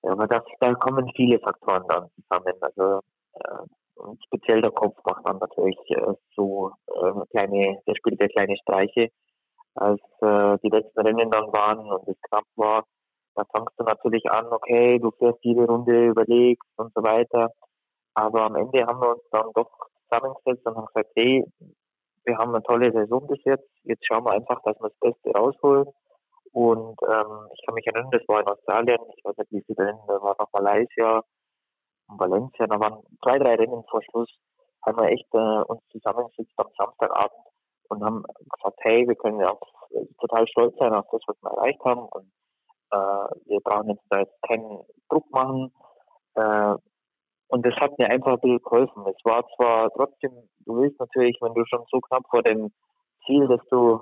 [0.04, 2.54] ja, aber da, da kommen viele Faktoren dann zusammen.
[2.62, 3.00] Also
[3.34, 8.28] äh, und speziell der Kopf macht dann natürlich äh, so äh, kleine, der spielt ja
[8.28, 9.10] kleine Streiche
[9.76, 12.84] als äh, die letzten Rennen dann waren und es knapp war,
[13.36, 17.50] da fangst du natürlich an, okay, du fährst jede Runde, überlegst und so weiter.
[18.14, 19.72] Aber am Ende haben wir uns dann doch
[20.08, 21.44] zusammengesetzt und haben gesagt, hey,
[22.26, 25.32] wir haben eine tolle Saison bis jetzt, jetzt schauen wir einfach, dass wir das Beste
[25.32, 25.88] rausholen.
[26.54, 29.88] Und ähm, ich kann mich erinnern, das war in Australien, ich weiß nicht, wie viele
[29.88, 31.24] Rennen, da war noch Malaysia
[32.10, 34.30] und Valencia, da waren zwei, drei Rennen vor Schluss,
[34.86, 37.48] haben wir echt äh, uns zusammengesetzt am Samstagabend
[37.90, 39.62] und haben gesagt, hey, wir können ja auch
[40.20, 42.32] total stolz sein auf das, was wir erreicht haben und
[42.92, 45.74] äh, wir brauchen jetzt da jetzt keinen Druck machen.
[46.36, 46.76] Äh,
[47.48, 49.06] und das hat mir einfach ein bisschen geholfen.
[49.08, 50.32] Es war zwar trotzdem,
[50.66, 52.72] du willst natürlich, wenn du schon so knapp vor dem
[53.26, 54.02] Ziel, das du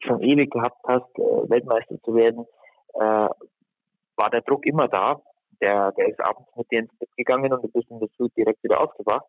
[0.00, 2.46] schon ewig gehabt hast, äh, Weltmeister zu werden,
[2.94, 3.28] äh,
[4.16, 5.20] war der Druck immer da.
[5.60, 8.28] Der, der ist abends mit dir ins Bett gegangen und du bist in der Früh
[8.36, 9.26] direkt wieder aufgewacht.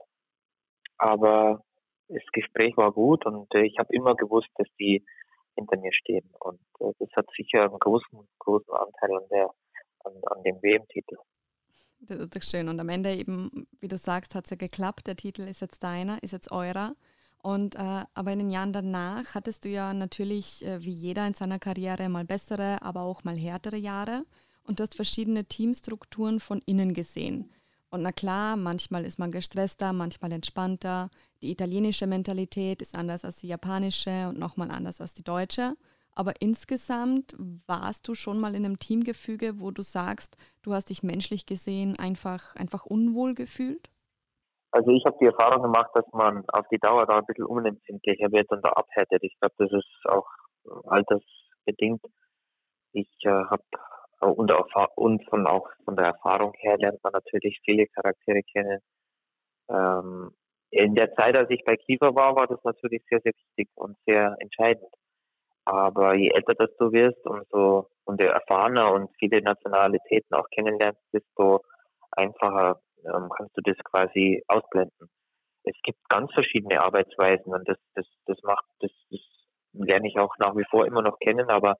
[0.97, 1.63] Aber
[2.07, 5.05] das Gespräch war gut und äh, ich habe immer gewusst, dass die
[5.55, 6.29] hinter mir stehen.
[6.39, 9.49] Und äh, das hat sicher einen großen, großen Anteil an, der,
[10.03, 11.15] an, an dem WM-Titel.
[11.99, 12.69] Das ist schön.
[12.69, 15.07] Und am Ende eben, wie du sagst, hat es ja geklappt.
[15.07, 16.95] Der Titel ist jetzt deiner, ist jetzt eurer.
[17.45, 21.35] Und äh, aber in den Jahren danach hattest du ja natürlich, äh, wie jeder in
[21.35, 24.25] seiner Karriere, mal bessere, aber auch mal härtere Jahre.
[24.63, 27.51] Und du hast verschiedene Teamstrukturen von innen gesehen.
[27.91, 31.11] Und na klar, manchmal ist man gestresster, manchmal entspannter.
[31.43, 35.77] Die italienische Mentalität ist anders als die japanische und nochmal anders als die deutsche.
[36.13, 37.35] Aber insgesamt
[37.67, 41.95] warst du schon mal in einem Teamgefüge, wo du sagst, du hast dich menschlich gesehen
[41.99, 43.91] einfach, einfach unwohl gefühlt?
[44.75, 48.29] Also ich habe die Erfahrung gemacht, dass man auf die Dauer da ein bisschen unempfindlicher
[48.33, 49.23] wird und da abhärtet.
[49.23, 50.27] Ich glaube, das ist auch
[50.87, 52.01] altersbedingt.
[52.91, 53.63] Ich äh, habe
[54.19, 54.51] und,
[54.95, 58.79] und von auch von der Erfahrung her lernt man natürlich viele Charaktere kennen.
[59.69, 60.31] Ähm,
[60.71, 63.95] in der Zeit, als ich bei Kiefer war, war das natürlich sehr, sehr wichtig und
[64.05, 64.93] sehr entscheidend.
[65.63, 71.61] Aber je älter das du wirst, umso und erfahrener und viele Nationalitäten auch kennenlernst, desto
[72.11, 75.09] einfacher ähm, kannst du das quasi ausblenden.
[75.63, 79.21] Es gibt ganz verschiedene Arbeitsweisen und das, das, das macht, das, das
[79.73, 81.75] lerne ich auch nach wie vor immer noch kennen, aber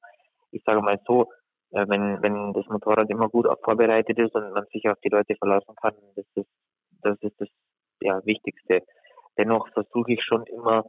[0.52, 1.32] ich sage mal so,
[1.72, 5.36] äh, wenn, wenn das Motorrad immer gut vorbereitet ist und man sich auf die Leute
[5.36, 6.50] verlassen kann, das ist
[7.02, 7.50] das, ist das
[8.02, 8.82] ja, Wichtigste.
[9.38, 10.86] Dennoch versuche ich schon immer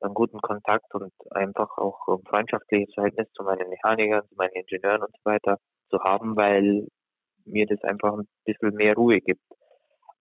[0.00, 5.02] einen guten Kontakt und einfach auch ein freundschaftliches Verhältnis zu meinen Mechanikern, zu meinen Ingenieuren
[5.02, 5.58] und so weiter
[5.90, 6.86] zu haben, weil
[7.44, 9.42] mir das einfach ein bisschen mehr Ruhe gibt.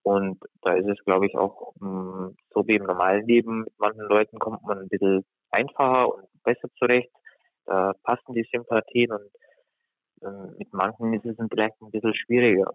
[0.07, 3.65] Und da ist es, glaube ich, auch mm, so wie im normalen Leben.
[3.65, 7.11] Mit manchen Leuten kommt man ein bisschen einfacher und besser zurecht.
[7.65, 9.29] Da passen die Sympathien und
[10.23, 12.73] ähm, mit manchen ist es vielleicht ein bisschen schwieriger.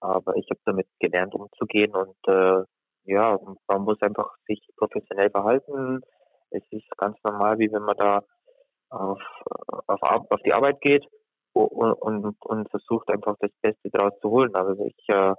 [0.00, 2.64] Aber ich habe damit gelernt, umzugehen und äh,
[3.04, 6.00] ja, man muss einfach sich professionell verhalten.
[6.50, 8.20] Es ist ganz normal, wie wenn man da
[8.90, 9.22] auf,
[9.86, 11.06] auf, auf die Arbeit geht
[11.52, 14.56] und, und, und versucht einfach das Beste daraus zu holen.
[14.56, 15.34] Also ich äh,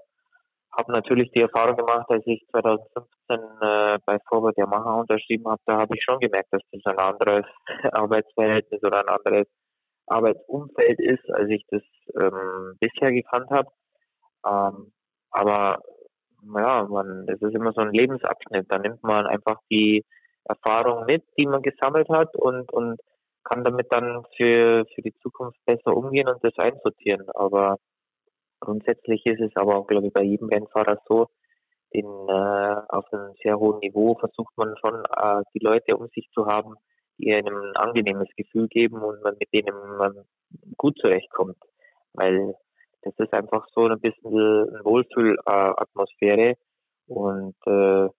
[0.77, 5.77] habe natürlich die Erfahrung gemacht, als ich 2015 äh, bei Forward Yamaha unterschrieben habe, da
[5.77, 7.45] habe ich schon gemerkt, dass das ein anderes
[7.91, 9.47] Arbeitsverhältnis oder ein anderes
[10.07, 11.81] Arbeitsumfeld ist, als ich das
[12.21, 13.69] ähm, bisher gekannt habe.
[14.45, 14.91] Ähm,
[15.31, 15.81] aber
[16.53, 18.67] ja, man, es ist immer so ein Lebensabschnitt.
[18.69, 20.05] Da nimmt man einfach die
[20.45, 22.99] Erfahrung mit, die man gesammelt hat und, und
[23.43, 27.27] kann damit dann für, für die Zukunft besser umgehen und das einsortieren.
[27.33, 27.77] Aber
[28.65, 31.27] grundsätzlich ist es aber auch, glaube ich, bei jedem Rennfahrer so,
[31.91, 36.29] in, äh, auf einem sehr hohen Niveau versucht man schon, äh, die Leute um sich
[36.33, 36.75] zu haben,
[37.17, 40.25] die einem ein angenehmes Gefühl geben und man mit denen man
[40.77, 41.57] gut zurechtkommt.
[42.13, 42.55] Weil
[43.03, 46.55] das ist einfach so ein bisschen eine Wohlfühlatmosphäre.
[47.07, 48.09] Und äh,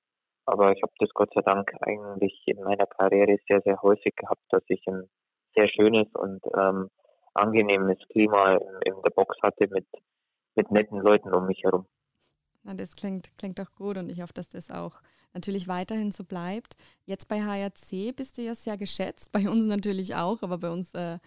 [0.47, 4.43] aber ich habe das Gott sei Dank eigentlich in meiner Karriere sehr, sehr häufig gehabt,
[4.51, 5.09] dass ich ein
[5.57, 6.89] sehr schönes und ähm,
[7.35, 9.87] angenehmes Klima in, in der Box hatte mit,
[10.57, 11.87] mit netten Leuten um mich herum.
[12.65, 15.01] Na, das klingt, klingt doch gut und ich hoffe, dass das auch
[15.35, 16.77] natürlich weiterhin so bleibt.
[17.05, 20.93] Jetzt bei HRC bist du ja sehr geschätzt, bei uns natürlich auch, aber bei uns
[20.95, 21.19] äh,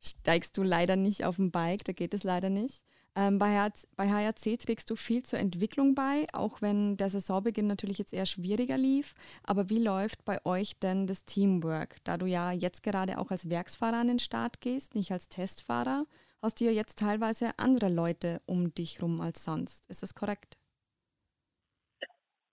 [0.00, 2.84] steigst du leider nicht auf dem Bike, da geht es leider nicht.
[3.16, 7.68] Ähm, bei, HRC, bei HRC trägst du viel zur Entwicklung bei, auch wenn der Saisonbeginn
[7.68, 9.14] natürlich jetzt eher schwieriger lief.
[9.44, 11.96] Aber wie läuft bei euch denn das Teamwork?
[12.02, 16.06] Da du ja jetzt gerade auch als Werksfahrer an den Start gehst, nicht als Testfahrer,
[16.44, 19.88] hast du ja jetzt teilweise andere Leute um dich rum als sonst.
[19.88, 20.56] Ist das korrekt?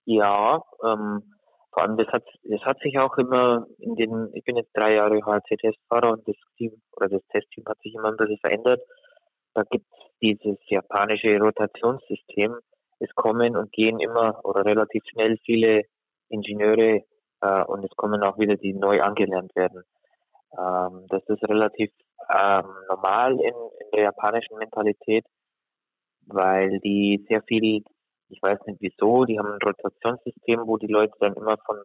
[0.04, 1.34] Ja, ähm,
[1.70, 4.94] vor allem das hat, das hat sich auch immer in den, ich bin jetzt drei
[4.94, 8.80] Jahre HRC-Testfahrer und das Team oder das Testteam hat sich immer ein bisschen verändert.
[9.54, 12.56] Da gibt es dieses japanische Rotationssystem.
[12.98, 15.82] Es kommen und gehen immer oder relativ schnell viele
[16.28, 17.02] Ingenieure
[17.42, 19.82] äh, und es kommen auch wieder, die neu angelernt werden.
[20.58, 21.90] Ähm, das ist relativ
[22.30, 25.24] ähm, normal in, in der japanischen Mentalität,
[26.26, 27.82] weil die sehr viel,
[28.28, 31.82] ich weiß nicht wieso, die haben ein Rotationssystem, wo die Leute dann immer von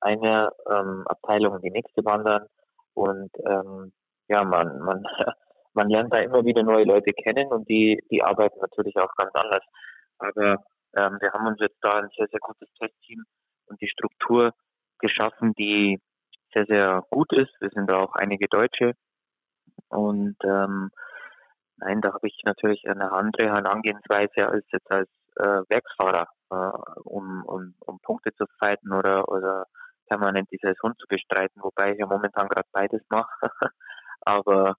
[0.00, 2.46] einer ähm, Abteilung in die nächste wandern
[2.94, 3.92] und ähm,
[4.28, 5.04] ja, man, man
[5.78, 9.30] man lernt da immer wieder neue Leute kennen und die, die arbeiten natürlich auch ganz
[9.34, 9.64] anders.
[10.18, 10.64] Aber
[10.96, 13.24] ähm, wir haben uns jetzt da ein sehr, sehr gutes Testteam
[13.66, 14.52] und die Struktur
[14.98, 16.00] geschaffen, die
[16.54, 17.54] sehr, sehr gut ist.
[17.60, 18.94] Wir sind da auch einige Deutsche.
[19.88, 20.90] Und ähm,
[21.76, 27.44] nein, da habe ich natürlich eine andere Herangehensweise als jetzt als äh, Werksfahrer, äh, um,
[27.44, 29.66] um, um Punkte zu fighten oder, oder
[30.08, 33.28] permanent die Saison zu bestreiten, wobei ich ja momentan gerade beides mache.
[34.20, 34.74] Aber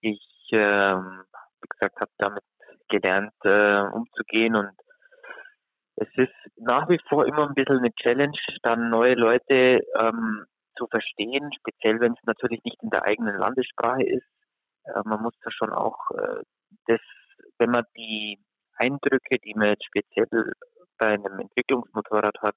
[0.00, 1.24] ich, ähm,
[1.60, 2.44] wie gesagt, habe damit
[2.88, 4.70] gelernt, äh, umzugehen und
[5.96, 10.44] es ist nach wie vor immer ein bisschen eine Challenge, dann neue Leute ähm,
[10.76, 14.26] zu verstehen, speziell wenn es natürlich nicht in der eigenen Landessprache ist.
[14.84, 16.42] Äh, man muss da schon auch äh,
[16.86, 17.00] das,
[17.58, 18.38] wenn man die
[18.76, 20.52] Eindrücke, die man jetzt speziell
[20.98, 22.56] bei einem Entwicklungsmotorrad hat,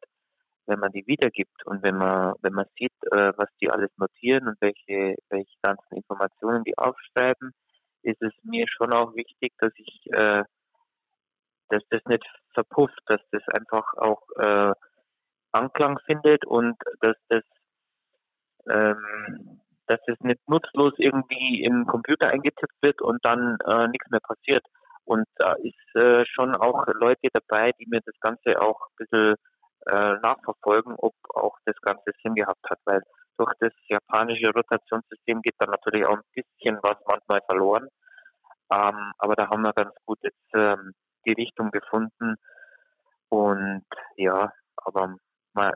[0.68, 4.48] wenn man die wiedergibt und wenn man, wenn man sieht, äh, was die alles notieren
[4.48, 7.54] und welche, welche ganzen Informationen die aufschreiben,
[8.04, 10.44] ist es mir schon auch wichtig, dass ich, äh,
[11.70, 14.74] dass das nicht verpufft, dass das einfach auch äh,
[15.52, 17.44] Anklang findet und dass das,
[18.70, 24.20] ähm, dass das nicht nutzlos irgendwie im Computer eingetippt wird und dann äh, nichts mehr
[24.20, 24.66] passiert.
[25.06, 29.36] Und da ist äh, schon auch Leute dabei, die mir das Ganze auch ein bisschen
[29.86, 33.02] äh, nachverfolgen, ob auch das Ganze Sinn gehabt hat, weil
[33.38, 37.88] durch das japanische Rotationssystem geht dann natürlich auch ein bisschen was manchmal verloren.
[38.74, 40.92] Ähm, aber da haben wir ganz gut jetzt ähm,
[41.26, 42.36] die Richtung gefunden.
[43.30, 43.86] Und
[44.18, 45.16] ja, aber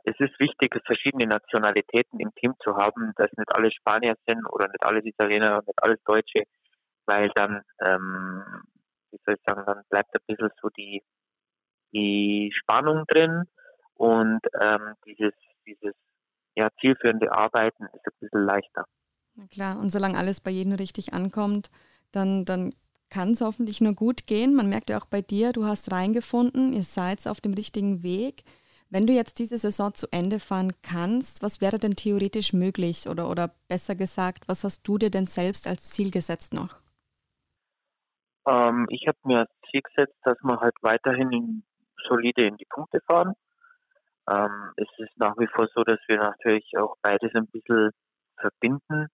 [0.03, 4.67] es ist wichtig, verschiedene Nationalitäten im Team zu haben, dass nicht alle Spanier sind oder
[4.67, 6.43] nicht alles Italiener und nicht alles Deutsche,
[7.05, 8.43] weil dann, ähm,
[9.11, 11.03] wie soll ich sagen, dann bleibt ein bisschen so die,
[11.93, 13.43] die Spannung drin
[13.95, 15.33] und ähm, dieses,
[15.65, 15.93] dieses
[16.55, 18.85] ja, zielführende Arbeiten ist ein bisschen leichter.
[19.35, 21.69] Na klar, und solange alles bei jedem richtig ankommt,
[22.11, 22.73] dann, dann
[23.09, 24.55] kann es hoffentlich nur gut gehen.
[24.55, 28.43] Man merkt ja auch bei dir, du hast reingefunden, ihr seid auf dem richtigen Weg.
[28.91, 33.07] Wenn du jetzt diese Saison zu Ende fahren kannst, was wäre denn theoretisch möglich?
[33.07, 36.81] Oder, oder besser gesagt, was hast du dir denn selbst als Ziel gesetzt noch?
[38.45, 41.63] Ähm, ich habe mir als Ziel gesetzt, dass wir halt weiterhin in,
[42.09, 43.33] solide in die Punkte fahren.
[44.29, 47.91] Ähm, es ist nach wie vor so, dass wir natürlich auch beides ein bisschen
[48.35, 49.07] verbinden,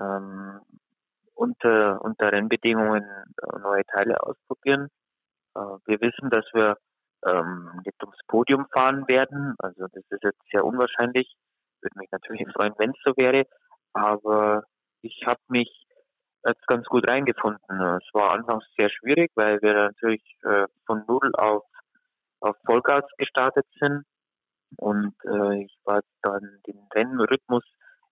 [0.00, 0.60] ähm,
[1.34, 3.04] unter, unter Rennbedingungen
[3.62, 4.88] neue Teile ausprobieren.
[5.54, 6.76] Äh, wir wissen, dass wir
[7.26, 9.54] ähm, nicht ums Podium fahren werden.
[9.58, 11.34] Also das ist jetzt sehr unwahrscheinlich.
[11.82, 13.44] Würde mich natürlich freuen, wenn es so wäre.
[13.92, 14.64] Aber
[15.02, 15.86] ich habe mich
[16.46, 17.80] jetzt ganz gut reingefunden.
[17.96, 21.64] Es war anfangs sehr schwierig, weil wir natürlich äh, von null auf
[22.40, 24.04] auf Vollgas gestartet sind.
[24.76, 27.64] Und äh, ich war dann den Rennrhythmus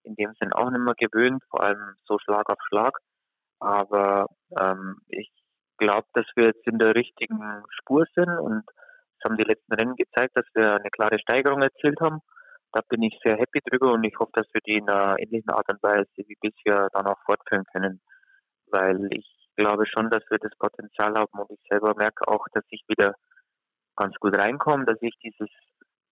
[0.02, 2.98] in dem Sinn auch nicht mehr gewöhnt, vor allem so Schlag auf Schlag.
[3.60, 4.26] Aber
[4.60, 5.30] ähm, ich
[5.78, 8.64] glaube, dass wir jetzt in der richtigen Spur sind und
[9.18, 12.20] es haben die letzten Rennen gezeigt, dass wir eine klare Steigerung erzielt haben.
[12.72, 15.50] Da bin ich sehr happy drüber und ich hoffe, dass wir die in einer ähnlichen
[15.50, 18.00] Art und Weise wie bisher dann auch fortführen können.
[18.66, 19.26] Weil ich
[19.56, 23.14] glaube schon, dass wir das Potenzial haben und ich selber merke auch, dass ich wieder
[23.96, 25.48] ganz gut reinkomme, dass ich dieses,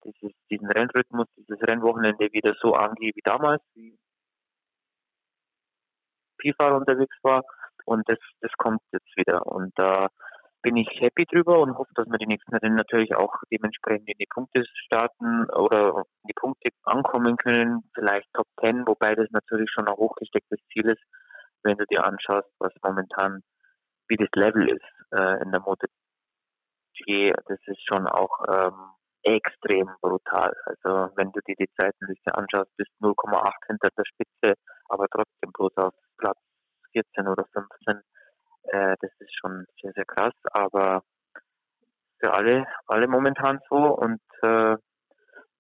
[0.04, 3.96] dieses, diesen Rennrhythmus, dieses Rennwochenende wieder so angehe wie damals, wie
[6.40, 7.44] Skifahrer unterwegs war
[7.84, 10.08] und das, das kommt jetzt wieder und äh,
[10.66, 14.18] bin ich happy drüber und hoffe, dass wir die nächsten Rennen natürlich auch dementsprechend in
[14.18, 19.70] die Punkte starten oder in die Punkte ankommen können, vielleicht Top 10, wobei das natürlich
[19.70, 21.04] schon ein hochgestecktes Ziel ist,
[21.62, 23.42] wenn du dir anschaust, was momentan,
[24.08, 25.86] wie das Level ist äh, in der MotoGP,
[27.46, 28.90] das ist schon auch ähm,
[29.22, 30.52] extrem brutal.
[30.64, 35.76] Also wenn du dir die Zeitenliste anschaust, bist 0,8 hinter der Spitze, aber trotzdem bloß
[35.76, 36.38] auf Platz
[36.90, 38.02] 14 oder 15
[38.72, 41.02] äh, das ist schon sehr, sehr krass, aber
[42.18, 44.76] für alle, alle momentan so und äh,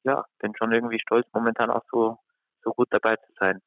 [0.04, 2.18] ja, bin schon irgendwie stolz, momentan auch so,
[2.62, 3.60] so gut dabei zu sein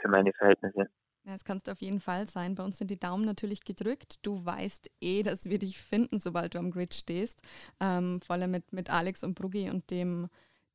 [0.00, 0.86] für meine Verhältnisse.
[1.24, 2.54] Ja, das kannst du auf jeden Fall sein.
[2.54, 4.18] Bei uns sind die Daumen natürlich gedrückt.
[4.22, 7.42] Du weißt eh, dass wir dich finden, sobald du am Grid stehst.
[7.80, 10.28] Ähm, vor allem mit, mit Alex und Bruggi und dem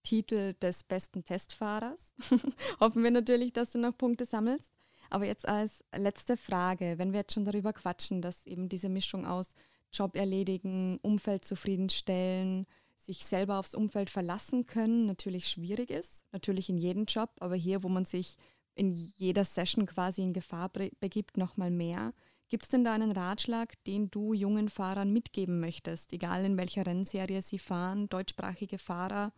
[0.03, 2.13] Titel des besten Testfahrers.
[2.81, 4.75] Hoffen wir natürlich, dass du noch Punkte sammelst.
[5.11, 9.25] Aber jetzt als letzte Frage, wenn wir jetzt schon darüber quatschen, dass eben diese Mischung
[9.25, 9.49] aus
[9.91, 12.65] Job erledigen, Umfeld zufriedenstellen,
[12.97, 17.83] sich selber aufs Umfeld verlassen können, natürlich schwierig ist, natürlich in jedem Job, aber hier,
[17.83, 18.37] wo man sich
[18.73, 22.13] in jeder Session quasi in Gefahr begibt, nochmal mehr.
[22.47, 26.85] Gibt es denn da einen Ratschlag, den du jungen Fahrern mitgeben möchtest, egal in welcher
[26.85, 29.33] Rennserie sie fahren, deutschsprachige Fahrer?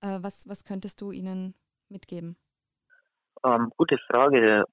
[0.00, 1.54] Äh, was, was könntest du ihnen
[1.88, 2.36] mitgeben?
[3.44, 4.64] Ähm, gute Frage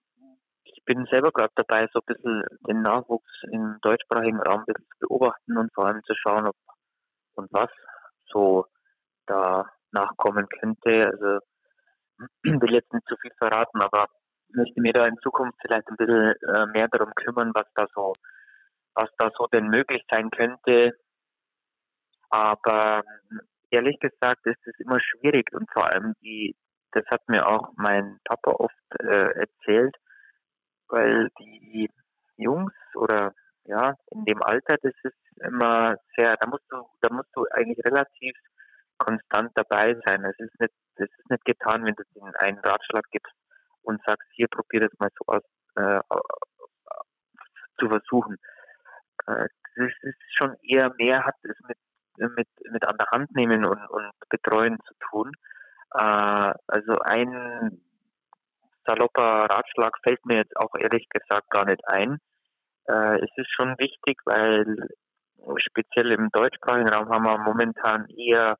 [0.85, 5.73] bin selber gerade dabei, so ein bisschen den Nachwuchs im deutschsprachigen Raum zu beobachten und
[5.73, 6.55] vor allem zu schauen, ob
[7.35, 7.69] und was
[8.27, 8.65] so
[9.25, 11.03] da nachkommen könnte.
[11.11, 11.39] Also
[12.43, 14.07] will jetzt nicht zu viel verraten, aber
[14.49, 18.13] möchte mir da in Zukunft vielleicht ein bisschen äh, mehr darum kümmern, was da so,
[18.93, 20.93] was da so denn möglich sein könnte.
[22.29, 23.03] Aber
[23.69, 26.55] ehrlich gesagt ist es immer schwierig und vor allem die,
[26.91, 29.95] das hat mir auch mein Papa oft äh, erzählt,
[30.89, 31.89] weil die
[32.37, 33.33] Jungs oder
[33.65, 37.83] ja, in dem Alter, das ist immer sehr, da musst du, da musst du eigentlich
[37.85, 38.35] relativ
[38.97, 40.23] konstant dabei sein.
[40.23, 43.33] Es ist nicht, das ist nicht getan, wenn du ihnen einen Ratschlag gibst
[43.81, 45.43] und sagst, hier probier das mal so aus
[45.75, 46.01] äh,
[47.79, 48.37] zu versuchen.
[49.27, 51.77] Äh, das ist schon eher mehr hat es mit
[52.17, 55.31] mit mit an der Hand nehmen und, und betreuen zu tun.
[55.93, 57.81] Äh, also ein
[58.85, 62.19] salopper Ratschlag fällt mir jetzt auch ehrlich gesagt gar nicht ein.
[62.87, 64.87] Äh, es ist schon wichtig, weil
[65.57, 68.57] speziell im deutschsprachigen Raum haben wir momentan eher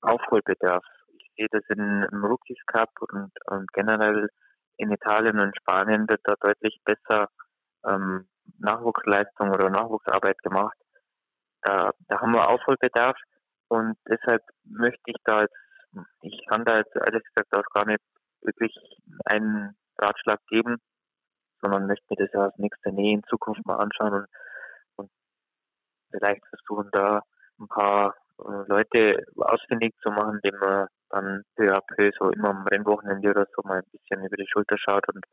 [0.00, 0.84] Aufholbedarf.
[1.18, 4.28] Ich sehe das in, im Rookies Cup und, und generell
[4.76, 7.28] in Italien und Spanien wird da deutlich besser
[7.84, 10.76] ähm, Nachwuchsleistung oder Nachwuchsarbeit gemacht.
[11.62, 13.16] Da, da haben wir Aufholbedarf
[13.68, 15.56] und deshalb möchte ich da jetzt,
[16.22, 18.02] ich kann da jetzt ehrlich gesagt auch gar nicht
[18.42, 18.74] wirklich
[19.24, 20.76] einen Ratschlag geben,
[21.60, 24.26] sondern möchte mir das ja aus nächster Nähe in Zukunft mal anschauen und,
[24.96, 25.10] und
[26.10, 27.22] vielleicht versuchen da
[27.58, 32.50] ein paar äh, Leute ausfindig zu machen, denen man dann peu à peu so immer
[32.50, 35.24] am Rennwochenende oder so mal ein bisschen über die Schulter schaut und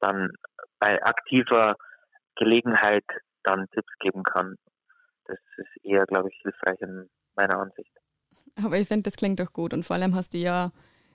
[0.00, 0.30] dann
[0.78, 1.76] bei aktiver
[2.36, 3.04] Gelegenheit
[3.42, 4.56] dann Tipps geben kann.
[5.26, 7.92] Das ist eher, glaube ich, hilfreich in meiner Ansicht.
[8.64, 10.72] Aber ich finde, das klingt doch gut und vor allem hast du ja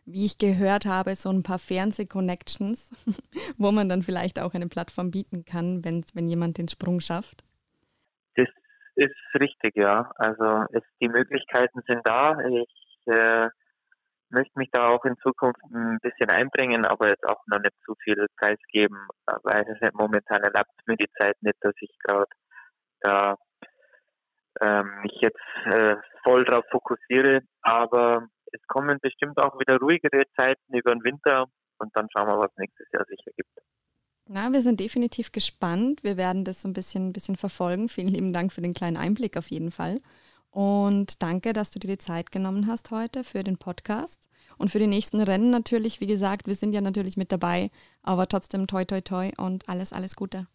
[0.07, 2.89] wie ich gehört habe, so ein paar Fernseh-Connections,
[3.57, 7.43] wo man dann vielleicht auch eine Plattform bieten kann, wenn, wenn jemand den Sprung schafft?
[8.35, 8.47] Das
[8.95, 10.09] ist richtig, ja.
[10.15, 12.39] Also es, die Möglichkeiten sind da.
[12.39, 13.49] Ich äh,
[14.29, 17.93] möchte mich da auch in Zukunft ein bisschen einbringen, aber jetzt auch noch nicht zu
[18.03, 19.07] viel Preis geben,
[19.43, 22.31] weil momentan erlaubt mir die Zeit nicht, dass ich gerade
[23.01, 23.35] da
[24.61, 27.41] äh, mich jetzt äh, voll drauf fokussiere.
[27.61, 28.27] Aber
[28.59, 31.45] es kommen bestimmt auch wieder ruhigere Zeiten über den Winter
[31.79, 33.49] und dann schauen wir, was nächstes Jahr sich ergibt.
[34.29, 36.03] Na, wir sind definitiv gespannt.
[36.03, 37.87] Wir werden das so ein bisschen, ein bisschen verfolgen.
[37.87, 39.99] Vielen lieben Dank für den kleinen Einblick auf jeden Fall.
[40.49, 44.27] Und danke, dass du dir die Zeit genommen hast heute für den Podcast.
[44.57, 47.69] Und für die nächsten Rennen natürlich, wie gesagt, wir sind ja natürlich mit dabei,
[48.01, 50.47] aber trotzdem toi toi toi und alles, alles Gute.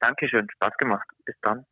[0.00, 1.08] Dankeschön, Spaß gemacht.
[1.24, 1.66] Bis dann.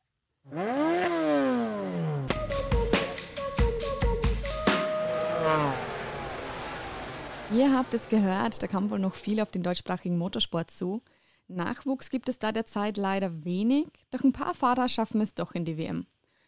[7.52, 11.02] Ihr habt es gehört, da kam wohl noch viel auf den deutschsprachigen Motorsport zu.
[11.46, 15.64] Nachwuchs gibt es da derzeit leider wenig, doch ein paar Fahrer schaffen es doch in
[15.64, 16.06] die WM.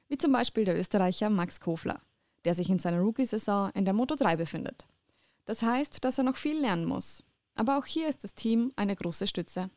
[0.09, 2.01] Wie zum Beispiel der Österreicher Max Kofler,
[2.45, 4.87] der sich in seiner Rookie-Saison in der Moto 3 befindet.
[5.45, 7.23] Das heißt, dass er noch viel lernen muss.
[7.55, 9.71] Aber auch hier ist das Team eine große Stütze.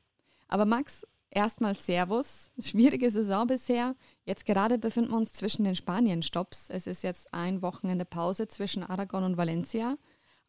[0.48, 2.50] Aber Max, erstmal Servus.
[2.60, 3.96] Schwierige Saison bisher.
[4.26, 6.70] Jetzt gerade befinden wir uns zwischen den Spanien-Stops.
[6.70, 9.98] Es ist jetzt ein Wochenende Pause zwischen Aragon und Valencia.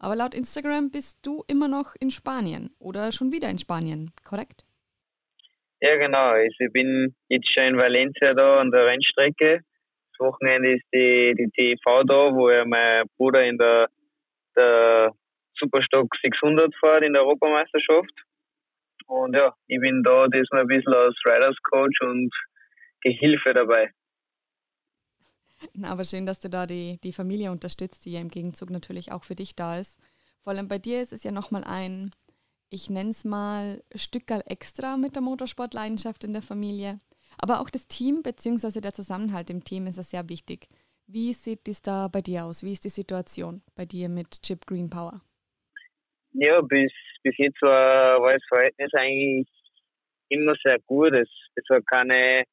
[0.01, 4.65] Aber laut Instagram bist du immer noch in Spanien oder schon wieder in Spanien, korrekt?
[5.81, 6.31] Ja, genau.
[6.31, 9.61] Also ich bin jetzt schon in Valencia da an der Rennstrecke.
[10.13, 13.89] Das Wochenende ist die, die TV da, wo ja mein Bruder in der,
[14.57, 15.13] der
[15.59, 18.13] Superstock 600 fährt in der Europameisterschaft.
[19.07, 22.33] Und ja, ich bin da diesmal ein bisschen als Riders Coach und
[23.03, 23.91] Gehilfe dabei.
[25.83, 29.25] Aber schön, dass du da die, die Familie unterstützt, die ja im Gegenzug natürlich auch
[29.25, 29.99] für dich da ist.
[30.43, 32.13] Vor allem bei dir ist es ja nochmal ein,
[32.71, 37.01] ich nenne es mal, Stückerl extra mit der Motorsportleidenschaft in der Familie.
[37.39, 38.81] Aber auch das Team bzw.
[38.81, 40.69] der Zusammenhalt im Team ist ja sehr wichtig.
[41.07, 42.63] Wie sieht das da bei dir aus?
[42.63, 45.21] Wie ist die Situation bei dir mit Chip Green Power?
[46.33, 46.93] Ja, bis,
[47.23, 49.49] bis jetzt war, war das Verhältnis eigentlich
[50.29, 51.13] immer sehr gut.
[51.13, 52.45] Es, es hat keine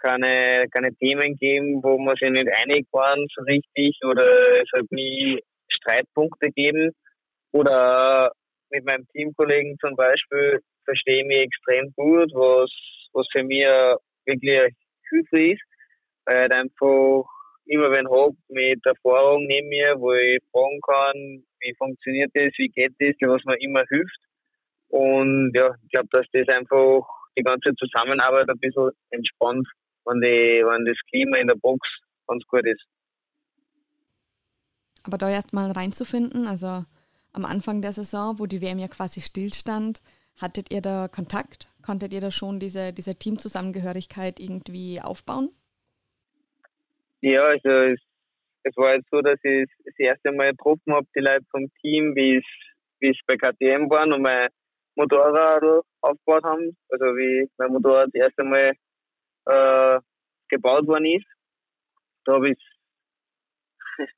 [0.00, 4.24] keine, keine Themen geben, wo man sich nicht einig waren so richtig oder
[4.60, 6.90] es hat nie Streitpunkte gegeben.
[7.52, 8.32] Oder
[8.70, 12.70] mit meinem Teamkollegen zum Beispiel verstehe ich mich extrem gut, was,
[13.12, 13.64] was für mich
[14.26, 14.74] wirklich
[15.08, 15.62] hilfreich ist,
[16.26, 17.24] weil ich einfach
[17.66, 22.68] immer wenn habe mit Erfahrung neben mir, wo ich fragen kann, wie funktioniert das, wie
[22.68, 24.18] geht das, was mir immer hilft.
[24.88, 27.06] Und ja, ich glaube, dass das einfach
[27.38, 29.68] die ganze Zusammenarbeit ein bisschen entspannt
[30.10, 31.80] wenn, die, wenn das Klima in der Box
[32.26, 32.82] ganz gut ist.
[35.02, 36.84] Aber da erst mal reinzufinden, also
[37.32, 40.02] am Anfang der Saison, wo die WM ja quasi stillstand,
[40.40, 41.68] hattet ihr da Kontakt?
[41.84, 45.50] Konntet ihr da schon diese, diese Teamzusammengehörigkeit irgendwie aufbauen?
[47.22, 48.00] Ja, also es,
[48.64, 52.14] es war jetzt so, dass ich das erste Mal getroffen habe, die Leute vom Team,
[52.14, 52.44] wie es,
[53.00, 54.48] wie es bei KTM waren und mein
[54.96, 56.76] Motorrad aufgebaut haben.
[56.90, 58.72] Also wie mein Motorrad das erste Mal
[59.46, 59.98] äh,
[60.48, 61.26] gebaut worden ist.
[62.24, 62.58] Da habe ich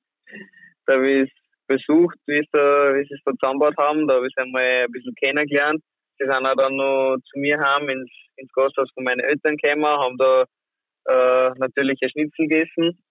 [0.87, 1.33] da habe ich
[1.67, 4.07] besucht, wie sie, es da zusammengebaut haben.
[4.09, 5.83] Da habe ich es einmal ein bisschen kennengelernt.
[6.19, 9.87] Sie sind auch dann noch zu mir heim ins, ins Gasthaus von meinen Eltern gekommen,
[9.87, 10.45] haben da
[11.07, 13.03] äh, natürlich ein Schnitzel gegessen.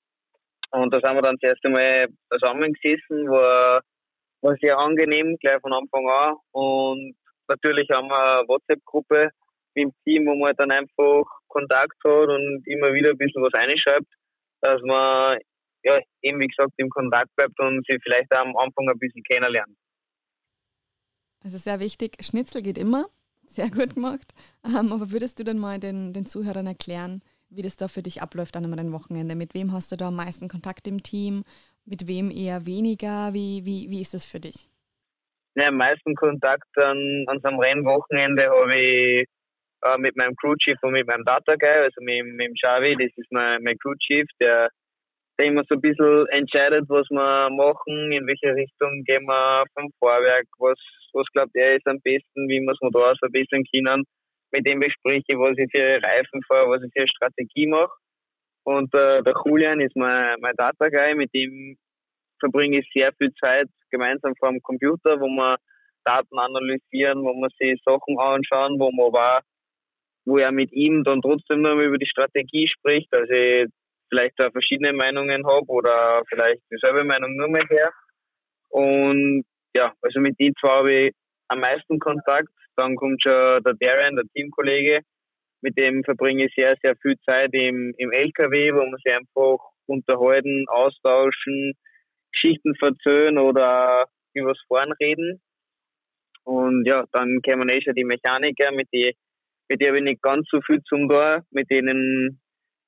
[0.72, 3.82] Und da sind wir dann das erste Mal zusammengesessen, war,
[4.41, 6.36] war sehr angenehm, gleich von Anfang an.
[6.51, 7.16] Und
[7.49, 9.30] natürlich haben wir eine WhatsApp-Gruppe
[9.74, 14.08] im Team, wo man dann einfach Kontakt hat und immer wieder ein bisschen was reinschreibt,
[14.62, 15.38] dass man
[15.84, 19.76] ja eben wie gesagt im Kontakt bleibt und sich vielleicht am Anfang ein bisschen kennenlernt.
[21.43, 23.08] Also sehr wichtig, Schnitzel geht immer,
[23.45, 24.34] sehr gut gemacht.
[24.64, 28.22] Ähm, aber würdest du dann mal den, den Zuhörern erklären, wie das da für dich
[28.22, 29.36] abläuft an einem Wochenende?
[29.36, 31.43] Mit wem hast du da am meisten Kontakt im Team?
[31.86, 33.34] Mit wem eher weniger?
[33.34, 34.70] Wie, wie, wie ist das für dich?
[35.56, 39.28] Ja, am meisten Kontakt an, an so einem Rennwochenende habe ich
[39.84, 42.96] äh, mit meinem Crew Chief und mit meinem Data Guy, also mit, mit dem Xavi,
[42.96, 44.70] das ist mein, mein Crew Chief, der,
[45.40, 49.90] der immer so ein bisschen entscheidet, was wir machen, in welche Richtung gehen wir vom
[50.00, 50.78] Vorwerk, was,
[51.14, 54.04] was glaubt er ist am besten, wie wir es Motorrad verbessern können.
[54.54, 57.92] Mit dem bespreche ich, was ich für Reifen fahre, was ich für Strategie mache.
[58.64, 61.78] Und äh, der Julian ist mein, mein Data Guy, mit dem
[62.40, 65.58] verbringe ich sehr viel Zeit gemeinsam vor dem Computer, wo wir
[66.04, 69.42] Daten analysieren, wo wir sich Sachen anschauen, wo wir aber
[70.26, 73.68] wo er mit ihm dann trotzdem noch über die Strategie spricht, also ich
[74.10, 77.92] vielleicht da verschiedene Meinungen habe oder vielleicht dieselbe Meinung nur mehr her.
[78.70, 79.46] Und
[79.76, 81.14] ja, also mit die zwei habe ich
[81.48, 82.50] am meisten Kontakt.
[82.76, 85.02] Dann kommt schon der Darren, der Teamkollege,
[85.62, 89.60] mit dem verbringe ich sehr, sehr viel Zeit im, im LKW, wo man sich einfach
[89.86, 91.74] unterhalten, austauschen,
[92.32, 95.42] Geschichten verzögern oder übers Fahren reden.
[96.44, 99.14] Und ja, dann kommen eh schon die Mechaniker, mit denen
[99.72, 101.42] mit denen habe ich nicht ganz so viel zum da.
[101.50, 102.42] Mit denen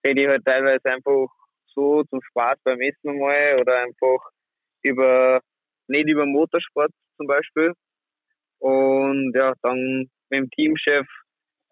[0.06, 1.28] rede ich halt teilweise einfach
[1.74, 4.20] so zum Spaß beim Essen mal oder einfach
[4.82, 5.40] über,
[5.88, 7.72] nicht über Motorsport zum Beispiel.
[8.60, 11.08] Und ja, dann mit dem Teamchef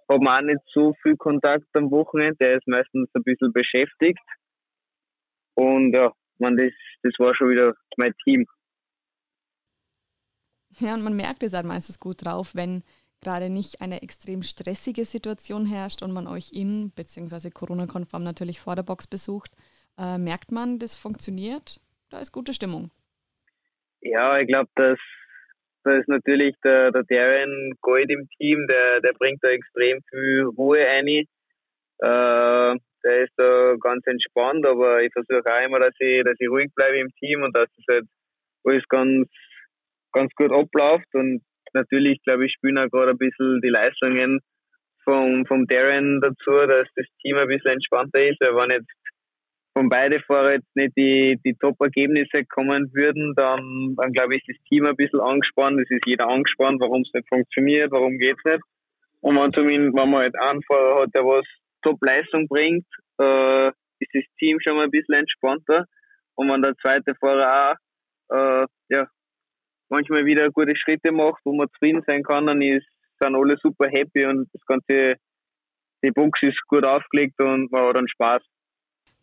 [0.09, 2.37] hat man auch nicht so viel Kontakt am Wochenende.
[2.39, 4.19] Der ist meistens ein bisschen beschäftigt.
[5.55, 6.71] Und ja, man, das,
[7.03, 8.45] das war schon wieder mein Team.
[10.79, 12.83] Ja, und man merkt es halt meistens gut drauf, wenn
[13.21, 18.75] gerade nicht eine extrem stressige Situation herrscht und man euch in, beziehungsweise Corona-konform natürlich vor
[18.75, 19.51] der Box besucht,
[19.97, 22.91] äh, merkt man, das funktioniert, da ist gute Stimmung.
[24.01, 24.97] Ja, ich glaube, dass,
[25.83, 30.45] da ist natürlich der, der Darren Gold im Team, der, der bringt da extrem viel
[30.57, 31.07] Ruhe ein.
[31.07, 31.25] Äh,
[33.03, 36.71] der ist da ganz entspannt, aber ich versuche auch immer, dass ich, dass ich ruhig
[36.75, 38.07] bleibe im Team und dass das halt
[38.63, 39.27] alles ganz,
[40.11, 41.13] ganz gut abläuft.
[41.13, 41.41] Und
[41.73, 44.39] natürlich, glaube ich, spielen auch gerade ein bisschen die Leistungen
[45.03, 48.39] vom, vom Darren dazu, dass das Team ein bisschen entspannter ist.
[48.39, 48.91] Wir waren jetzt
[49.73, 54.59] von beide Fahrer jetzt nicht die, die Top-Ergebnisse kommen würden, dann, dann glaube ich, ist
[54.59, 55.79] das Team ein bisschen angespannt.
[55.79, 58.63] Es ist jeder angespannt, warum es nicht funktioniert, warum es nicht.
[59.21, 61.45] Und wenn, zumindest, wenn man halt einen Fahrer hat, der was
[61.83, 62.85] Top-Leistung bringt,
[63.19, 63.67] äh,
[63.99, 65.85] ist das Team schon mal ein bisschen entspannter.
[66.35, 67.75] Und wenn der zweite Fahrer auch
[68.35, 69.07] äh, ja,
[69.91, 72.87] manchmal wieder gute Schritte macht, wo man zufrieden sein kann, dann ist,
[73.21, 75.15] sind alle super happy und das ganze,
[76.03, 78.41] die Box ist gut aufgelegt und man hat dann Spaß.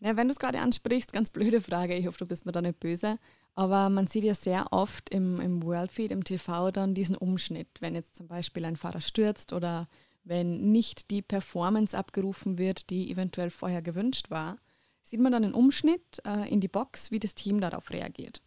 [0.00, 2.62] Ja, wenn du es gerade ansprichst, ganz blöde Frage, ich hoffe, du bist mir da
[2.62, 3.18] nicht böse,
[3.56, 7.96] aber man sieht ja sehr oft im, im Worldfeed, im TV dann diesen Umschnitt, wenn
[7.96, 9.88] jetzt zum Beispiel ein Fahrer stürzt oder
[10.22, 14.58] wenn nicht die Performance abgerufen wird, die eventuell vorher gewünscht war,
[15.02, 18.42] sieht man dann einen Umschnitt äh, in die Box, wie das Team darauf reagiert.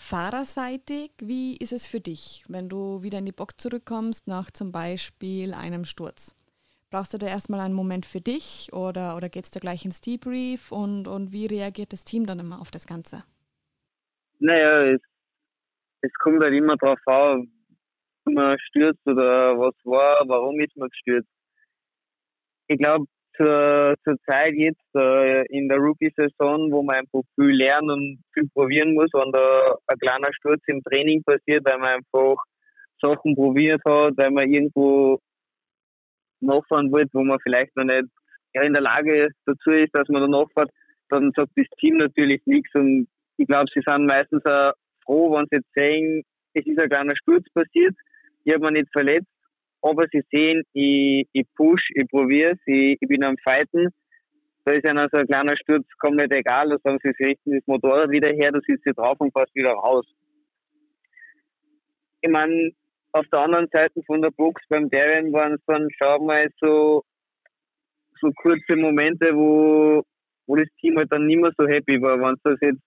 [0.00, 4.70] Fahrerseitig, wie ist es für dich, wenn du wieder in die Box zurückkommst nach zum
[4.70, 6.36] Beispiel einem Sturz?
[6.88, 10.00] Brauchst du da erstmal einen Moment für dich oder, oder geht es da gleich ins
[10.00, 13.24] Debrief und, und wie reagiert das Team dann immer auf das Ganze?
[14.38, 15.00] Naja, es,
[16.00, 17.50] es kommt halt immer darauf an,
[18.24, 21.28] man stürzt oder was war, warum ist man gestürzt.
[22.68, 23.04] Ich glaube,
[23.38, 28.48] zur, zur Zeit jetzt äh, in der Rookie-Saison, wo man einfach viel lernen und viel
[28.52, 32.36] probieren muss, wenn da ein kleiner Sturz im Training passiert, weil man einfach
[33.00, 35.18] Sachen probiert hat, weil man irgendwo
[36.40, 38.08] nachfahren wollte, wo man vielleicht noch nicht
[38.52, 40.70] in der Lage dazu ist, dass man da nachfährt,
[41.10, 42.74] dann sagt das Team natürlich nichts.
[42.74, 44.72] Und ich glaube, sie sind meistens auch
[45.04, 46.22] froh, wenn sie jetzt sehen,
[46.54, 47.94] es ist ein kleiner Sturz passiert,
[48.44, 49.28] ich habe mich nicht verletzt,
[49.82, 53.88] aber sie sehen, ich, ich push, ich probiere es, ich, ich bin am Fighten.
[54.64, 57.66] Da ist ihnen so ein kleiner Sturz komplett egal, da sagen sie, sie richten das
[57.66, 60.04] Motorrad wieder her, da sitzt sie drauf und fährst wieder raus.
[62.20, 62.72] Ich meine,
[63.12, 66.48] auf der anderen Seite von der Box beim Darien waren es dann, schauen wir mal,
[66.60, 67.02] so,
[68.20, 70.02] so kurze Momente, wo,
[70.46, 72.18] wo das Team halt dann nicht mehr so happy war.
[72.20, 72.82] Wenn es das jetzt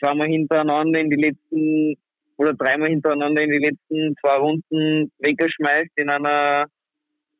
[0.00, 1.96] zweimal hintereinander in die letzten
[2.40, 6.64] oder dreimal hintereinander in die letzten zwei Runden weggeschmeißt in einer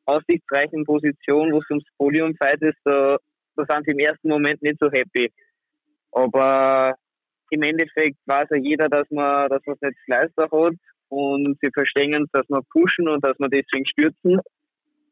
[0.05, 3.17] aussichtsreichen Position, wo es ums Podium fight ist, da,
[3.57, 5.33] da sind sie im ersten Moment nicht so happy.
[6.13, 6.97] Aber
[7.49, 10.75] im Endeffekt weiß ja jeder, dass man, dass man es nicht Leister hat
[11.09, 14.39] und sie verstehen, dass wir pushen und dass wir deswegen stürzen.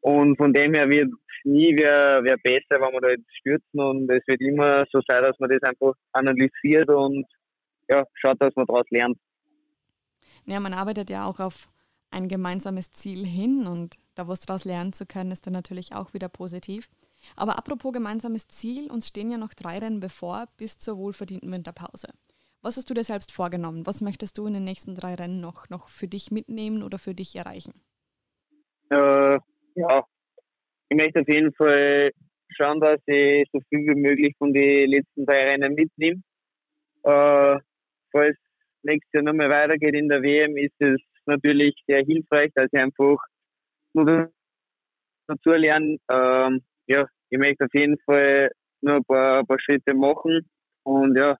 [0.01, 1.11] Und von dem her wird
[1.43, 5.23] nie wer, wer besser, wenn wir da jetzt stürzen und es wird immer so sein,
[5.23, 7.25] dass man das einfach analysiert und
[7.89, 9.17] ja, schaut, dass man daraus lernt.
[10.49, 11.69] Ja, man arbeitet ja auch auf
[12.11, 16.13] ein gemeinsames Ziel hin und da was daraus lernen zu können, ist dann natürlich auch
[16.13, 16.89] wieder positiv.
[17.35, 22.07] Aber apropos gemeinsames Ziel, uns stehen ja noch drei Rennen bevor bis zur wohlverdienten Winterpause.
[22.61, 23.85] Was hast du dir selbst vorgenommen?
[23.85, 27.13] Was möchtest du in den nächsten drei Rennen noch, noch für dich mitnehmen oder für
[27.13, 27.73] dich erreichen?
[28.89, 29.37] Äh,
[29.75, 30.03] ja,
[30.89, 32.11] ich möchte auf jeden Fall
[32.49, 36.21] schauen, dass ich so viel wie möglich von den letzten drei Rennen mitnehme.
[37.03, 37.59] Äh,
[38.11, 38.35] falls
[38.83, 43.17] nächstes Jahr nochmal weitergeht in der WM, ist es natürlich sehr hilfreich, dass ich einfach
[43.93, 44.31] nur
[45.27, 45.97] dazu lerne.
[46.09, 48.49] Ähm, ja, ich möchte auf jeden Fall
[48.81, 50.49] nur ein paar, ein paar Schritte machen
[50.83, 51.37] und ja,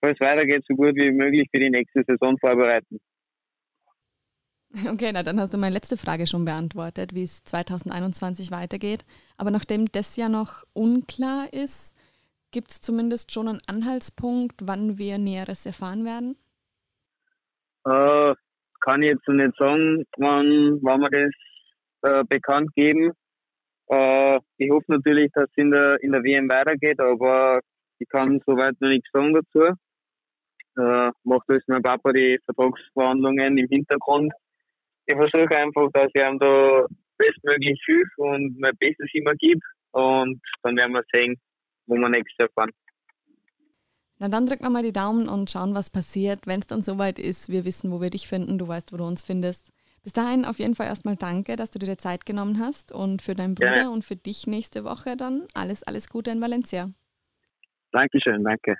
[0.00, 2.98] falls es weitergeht, so gut wie möglich für die nächste Saison vorbereiten.
[4.88, 9.04] Okay, na dann hast du meine letzte Frage schon beantwortet, wie es 2021 weitergeht.
[9.36, 11.96] Aber nachdem das ja noch unklar ist,
[12.52, 16.36] gibt es zumindest schon einen Anhaltspunkt, wann wir Näheres erfahren werden?
[17.84, 18.34] Äh,
[18.80, 21.32] kann ich jetzt nicht sagen, wann, wann wir das
[22.02, 23.12] äh, bekannt geben.
[23.88, 27.60] Äh, ich hoffe natürlich, dass es in der, in der WM weitergeht, aber
[27.98, 29.74] ich kann soweit noch nichts sagen dazu.
[30.78, 34.32] Äh, macht alles mein Papa die Vertragsverhandlungen im Hintergrund.
[35.06, 36.86] Ich versuche einfach, dass ich ihm da
[37.18, 39.60] bestmöglich hilfe und mein Bestes immer gebe.
[39.92, 41.36] Und dann werden wir sehen,
[41.86, 42.70] wo wir nächstes Jahr fahren.
[44.20, 46.46] Na dann drücken wir mal die Daumen und schauen, was passiert.
[46.46, 49.04] Wenn es dann soweit ist, wir wissen, wo wir dich finden, du weißt, wo du
[49.04, 49.72] uns findest.
[50.02, 53.34] Bis dahin auf jeden Fall erstmal danke, dass du dir Zeit genommen hast und für
[53.34, 53.88] deinen Bruder ja.
[53.88, 56.90] und für dich nächste Woche dann alles, alles Gute in Valencia.
[57.92, 58.76] Dankeschön, danke.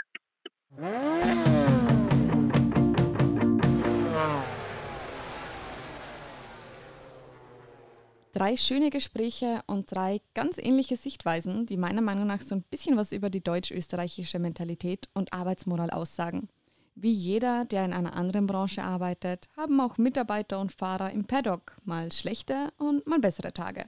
[8.33, 12.97] Drei schöne Gespräche und drei ganz ähnliche Sichtweisen, die meiner Meinung nach so ein bisschen
[12.97, 16.49] was über die deutsch-österreichische Mentalität und Arbeitsmoral aussagen.
[16.95, 21.77] Wie jeder, der in einer anderen Branche arbeitet, haben auch Mitarbeiter und Fahrer im Paddock
[21.83, 23.87] mal schlechte und mal bessere Tage.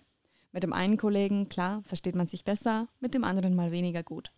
[0.51, 4.33] Mit dem einen Kollegen, klar, versteht man sich besser, mit dem anderen mal weniger gut.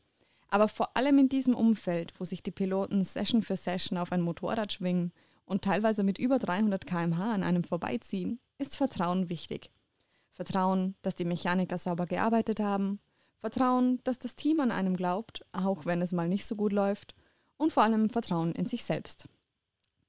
[0.49, 4.21] Aber vor allem in diesem Umfeld, wo sich die Piloten Session für Session auf ein
[4.21, 5.13] Motorrad schwingen
[5.47, 9.71] und teilweise mit über 300 km/h an einem vorbeiziehen, ist Vertrauen wichtig.
[10.35, 13.01] Vertrauen, dass die Mechaniker sauber gearbeitet haben,
[13.39, 17.15] Vertrauen, dass das Team an einem glaubt, auch wenn es mal nicht so gut läuft,
[17.57, 19.29] und vor allem Vertrauen in sich selbst.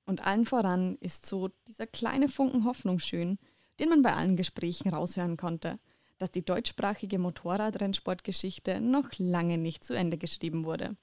[0.05, 3.38] Und allen voran ist so dieser kleine Funken Hoffnung schön,
[3.80, 5.80] den man bei allen Gesprächen raushören konnte,
[6.17, 10.95] dass die deutschsprachige Motorradrennsportgeschichte noch lange nicht zu Ende geschrieben wurde.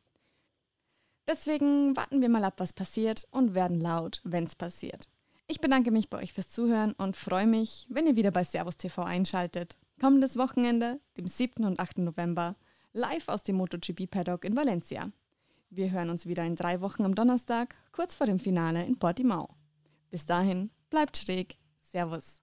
[1.29, 5.09] Deswegen warten wir mal ab, was passiert und werden laut, wenn es passiert.
[5.49, 8.77] Ich bedanke mich bei euch fürs Zuhören und freue mich, wenn ihr wieder bei Servus
[8.77, 9.77] TV einschaltet.
[10.01, 11.65] Kommendes Wochenende, dem 7.
[11.65, 11.99] und 8.
[11.99, 12.57] November,
[12.93, 15.11] live aus dem MotoGP Paddock in Valencia.
[15.71, 19.49] Wir hören uns wieder in drei Wochen am Donnerstag, kurz vor dem Finale in Portimao.
[20.11, 21.57] Bis dahin, bleibt schräg.
[21.81, 22.43] Servus.